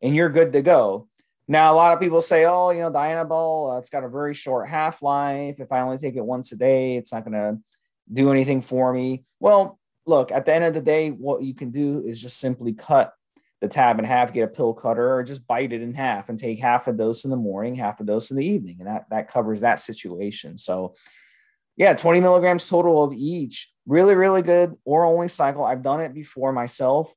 and 0.00 0.14
you're 0.14 0.30
good 0.30 0.52
to 0.52 0.62
go. 0.62 1.08
Now, 1.48 1.72
a 1.72 1.74
lot 1.74 1.94
of 1.94 1.98
people 1.98 2.22
say, 2.22 2.44
oh, 2.44 2.70
you 2.70 2.82
know, 2.82 2.92
Dianabol, 2.92 3.74
uh, 3.74 3.78
it's 3.78 3.90
got 3.90 4.04
a 4.04 4.08
very 4.08 4.34
short 4.34 4.68
half 4.68 5.02
life. 5.02 5.58
If 5.58 5.72
I 5.72 5.80
only 5.80 5.98
take 5.98 6.14
it 6.14 6.24
once 6.24 6.52
a 6.52 6.56
day, 6.56 6.96
it's 6.96 7.12
not 7.12 7.24
going 7.24 7.32
to 7.32 7.58
do 8.12 8.30
anything 8.30 8.62
for 8.62 8.92
me. 8.92 9.24
Well, 9.40 9.80
look, 10.06 10.32
at 10.32 10.44
the 10.44 10.54
end 10.54 10.64
of 10.64 10.74
the 10.74 10.80
day, 10.80 11.10
what 11.10 11.42
you 11.42 11.54
can 11.54 11.70
do 11.70 12.02
is 12.06 12.20
just 12.20 12.38
simply 12.38 12.72
cut 12.72 13.14
the 13.60 13.68
tab 13.68 13.98
in 13.98 14.04
half, 14.04 14.32
get 14.32 14.44
a 14.44 14.48
pill 14.48 14.74
cutter, 14.74 15.14
or 15.14 15.22
just 15.22 15.46
bite 15.46 15.72
it 15.72 15.82
in 15.82 15.94
half 15.94 16.28
and 16.28 16.38
take 16.38 16.58
half 16.58 16.86
a 16.88 16.92
dose 16.92 17.24
in 17.24 17.30
the 17.30 17.36
morning, 17.36 17.74
half 17.74 18.00
a 18.00 18.04
dose 18.04 18.30
in 18.30 18.36
the 18.36 18.44
evening. 18.44 18.76
And 18.80 18.88
that, 18.88 19.06
that 19.10 19.28
covers 19.28 19.62
that 19.62 19.80
situation. 19.80 20.58
So, 20.58 20.94
yeah, 21.76 21.94
20 21.94 22.20
milligrams 22.20 22.68
total 22.68 23.02
of 23.02 23.12
each. 23.12 23.72
Really, 23.86 24.14
really 24.14 24.42
good 24.42 24.74
oral 24.84 25.12
only 25.12 25.28
cycle. 25.28 25.64
I've 25.64 25.82
done 25.82 26.00
it 26.00 26.14
before 26.14 26.52
myself 26.52 27.12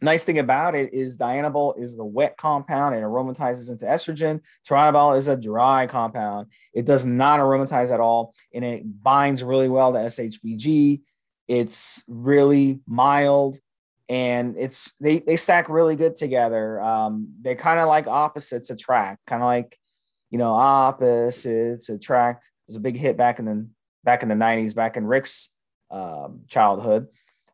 nice 0.00 0.24
thing 0.24 0.38
about 0.38 0.74
it 0.74 0.92
is 0.92 1.16
Dianabol 1.16 1.78
is 1.78 1.96
the 1.96 2.04
wet 2.04 2.36
compound 2.36 2.94
and 2.94 3.04
aromatizes 3.04 3.70
into 3.70 3.84
estrogen. 3.84 4.40
Turinabol 4.68 5.16
is 5.16 5.28
a 5.28 5.36
dry 5.36 5.86
compound. 5.86 6.48
It 6.72 6.84
does 6.84 7.04
not 7.04 7.40
aromatize 7.40 7.90
at 7.90 8.00
all 8.00 8.34
and 8.54 8.64
it 8.64 9.02
binds 9.02 9.42
really 9.42 9.68
well 9.68 9.92
to 9.92 9.98
SHBG. 9.98 11.02
It's 11.48 12.04
really 12.06 12.80
mild 12.86 13.58
and 14.08 14.56
it's 14.56 14.92
they, 15.00 15.18
they 15.18 15.36
stack 15.36 15.68
really 15.68 15.96
good 15.96 16.16
together. 16.16 16.80
Um, 16.80 17.28
they're 17.42 17.54
kind 17.56 17.78
of 17.78 17.88
like 17.88 18.06
opposites 18.06 18.70
attract, 18.70 19.26
kind 19.26 19.42
of 19.42 19.46
like 19.46 19.78
you 20.30 20.38
know 20.38 20.52
opposites 20.52 21.88
attract. 21.88 22.44
It 22.44 22.68
was 22.68 22.76
a 22.76 22.80
big 22.80 22.96
hit 22.96 23.16
back 23.16 23.38
in 23.38 23.44
the 23.44 23.68
back 24.04 24.22
in 24.22 24.28
the 24.28 24.34
90s, 24.34 24.74
back 24.74 24.96
in 24.96 25.06
Rick's 25.06 25.50
um, 25.90 26.42
childhood. 26.48 27.08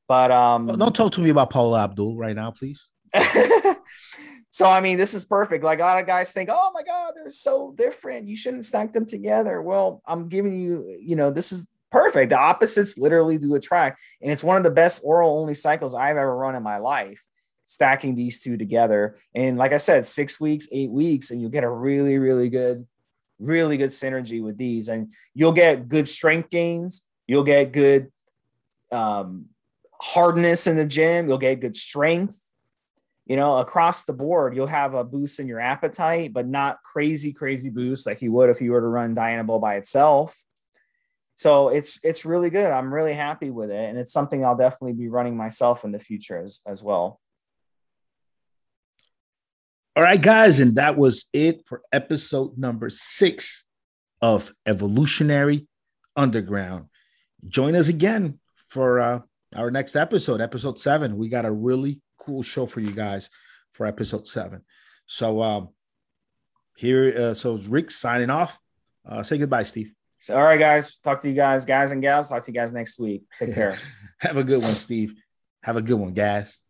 But 0.07 0.31
um, 0.31 0.67
don't 0.67 0.95
talk 0.95 1.13
to 1.13 1.21
me 1.21 1.31
about 1.31 1.51
Paula 1.51 1.85
Abdul 1.85 2.17
right 2.17 2.37
now, 2.37 2.53
please. 2.53 2.85
so 4.51 4.67
I 4.67 4.81
mean, 4.81 4.99
this 4.99 5.15
is 5.15 5.25
perfect. 5.25 5.65
Like 5.65 5.81
a 5.81 5.83
lot 5.83 6.01
of 6.01 6.07
guys 6.07 6.33
think, 6.33 6.51
oh 6.53 6.71
my 6.73 6.83
God, 6.83 7.15
they're 7.17 7.31
so 7.31 7.75
different. 7.77 8.29
You 8.29 8.37
shouldn't 8.37 8.65
stack 8.65 8.93
them 8.93 9.07
together. 9.07 9.63
Well, 9.63 10.03
I'm 10.07 10.29
giving 10.29 10.61
you, 10.61 10.99
you 11.01 11.17
know, 11.17 11.31
this 11.31 11.51
is 11.53 11.67
perfect. 11.95 12.31
The 12.31 12.39
opposites 12.39 12.99
literally 12.99 13.39
do 13.39 13.55
attract, 13.55 14.01
and 14.21 14.33
it's 14.33 14.43
one 14.43 14.57
of 14.57 14.65
the 14.65 14.71
best 14.71 15.03
oral 15.05 15.39
only 15.41 15.55
cycles 15.55 15.95
I've 15.95 16.17
ever 16.17 16.37
run 16.37 16.57
in 16.57 16.63
my 16.63 16.79
life. 16.79 17.21
Stacking 17.67 18.17
these 18.17 18.41
two 18.41 18.57
together, 18.59 19.17
and 19.35 19.57
like 19.57 19.73
I 19.73 19.79
said, 19.79 20.07
six 20.07 20.41
weeks, 20.41 20.67
eight 20.73 20.91
weeks, 20.91 21.31
and 21.31 21.41
you'll 21.41 21.53
get 21.53 21.65
a 21.65 21.71
really, 21.71 22.19
really 22.19 22.51
good, 22.51 22.87
really 23.39 23.77
good 23.77 23.91
synergy 23.91 24.43
with 24.43 24.59
these, 24.59 24.89
and 24.89 25.13
you'll 25.35 25.53
get 25.53 25.89
good 25.89 26.09
strength 26.09 26.51
gains. 26.51 27.03
You'll 27.27 27.45
get 27.45 27.73
good 27.73 28.11
um, 28.93 29.47
hardness 29.99 30.67
in 30.67 30.77
the 30.77 30.85
gym. 30.85 31.29
You'll 31.29 31.39
get 31.39 31.61
good 31.61 31.77
strength. 31.77 32.39
You 33.25 33.37
know, 33.37 33.57
across 33.57 34.03
the 34.03 34.13
board, 34.13 34.55
you'll 34.55 34.67
have 34.67 34.93
a 34.93 35.05
boost 35.05 35.41
in 35.41 35.47
your 35.47 35.61
appetite, 35.61 36.35
but 36.35 36.47
not 36.47 36.83
crazy, 36.83 37.33
crazy 37.33 37.71
boost 37.71 38.05
like 38.05 38.21
you 38.21 38.33
would 38.33 38.51
if 38.51 38.61
you 38.61 38.73
were 38.73 38.83
to 38.83 38.87
run 38.89 39.15
Dianabol 39.15 39.61
by 39.61 39.77
itself. 39.77 40.37
So 41.37 41.69
it's 41.69 41.99
it's 42.03 42.25
really 42.25 42.51
good. 42.51 42.71
I'm 42.71 42.93
really 42.93 43.15
happy 43.15 43.51
with 43.51 43.71
it, 43.71 43.89
and 43.91 43.99
it's 43.99 44.13
something 44.13 44.45
I'll 44.45 44.57
definitely 44.57 44.93
be 44.93 45.09
running 45.09 45.37
myself 45.37 45.85
in 45.85 45.93
the 45.93 45.99
future 45.99 46.39
as 46.39 46.61
as 46.67 46.83
well. 46.83 47.21
All 49.97 50.03
right, 50.03 50.21
guys, 50.21 50.59
and 50.61 50.75
that 50.75 50.97
was 50.97 51.27
it 51.33 51.67
for 51.67 51.83
episode 51.93 52.59
number 52.59 52.91
six 52.91 53.65
of 54.21 54.53
Evolutionary 54.67 55.69
Underground. 56.17 56.87
Join 57.47 57.77
us 57.77 57.89
again 57.89 58.41
for 58.69 58.99
uh, 58.99 59.21
our 59.55 59.71
next 59.71 59.95
episode, 59.95 60.41
episode 60.41 60.81
seven. 60.81 61.17
We 61.17 61.29
got 61.29 61.45
a 61.45 61.53
really 61.53 62.01
cool 62.19 62.43
show 62.43 62.67
for 62.67 62.81
you 62.81 62.91
guys 62.91 63.31
for 63.73 63.87
episode 63.87 64.27
seven. 64.27 64.63
So 65.07 65.43
um, 65.43 65.69
here, 66.77 67.15
uh, 67.17 67.35
so 67.35 67.59
Rick 67.69 67.91
signing 67.91 68.31
off. 68.31 68.59
Uh, 69.07 69.23
say 69.23 69.39
goodbye, 69.39 69.63
Steve. 69.65 69.94
So, 70.25 70.35
all 70.35 70.43
right, 70.43 70.59
guys. 70.59 70.97
Talk 71.01 71.21
to 71.21 71.29
you 71.29 71.35
guys, 71.35 71.67
guys 71.67 71.93
and 71.93 72.01
gals. 72.01 72.31
Talk 72.31 72.43
to 72.45 72.51
you 72.51 72.55
guys 72.55 72.73
next 72.73 72.99
week. 72.99 73.25
Take 73.39 73.55
care. 73.55 73.77
Have 74.21 74.39
a 74.39 74.43
good 74.43 74.63
one, 74.63 74.73
Steve. 74.73 75.13
Have 75.63 75.77
a 75.77 75.83
good 75.83 75.99
one, 75.99 76.15
guys. 76.15 76.61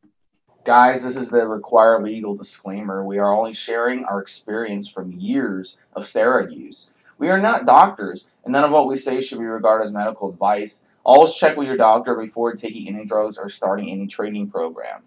Guys, 0.65 1.05
this 1.05 1.15
is 1.15 1.29
the 1.29 1.47
required 1.47 2.03
legal 2.03 2.35
disclaimer. 2.35 3.05
We 3.05 3.19
are 3.19 3.33
only 3.33 3.53
sharing 3.53 4.05
our 4.07 4.21
experience 4.21 4.89
from 4.89 5.13
years 5.13 5.79
of 5.93 6.03
steroid 6.03 6.53
use. 6.53 6.91
We 7.19 7.29
are 7.29 7.39
not 7.39 7.65
doctors, 7.65 8.29
and 8.43 8.51
none 8.51 8.65
of 8.65 8.73
what 8.73 8.89
we 8.89 8.97
say 8.97 9.21
should 9.21 9.39
be 9.39 9.45
regarded 9.45 9.85
as 9.85 9.93
medical 9.93 10.31
advice. 10.31 10.89
Always 11.05 11.33
check 11.35 11.57
with 11.57 11.69
your 11.69 11.77
doctor 11.77 12.17
before 12.17 12.55
taking 12.55 12.89
any 12.89 13.05
drugs 13.05 13.39
or 13.39 13.49
starting 13.49 13.89
any 13.89 14.09
training 14.09 14.51
program. 14.51 15.05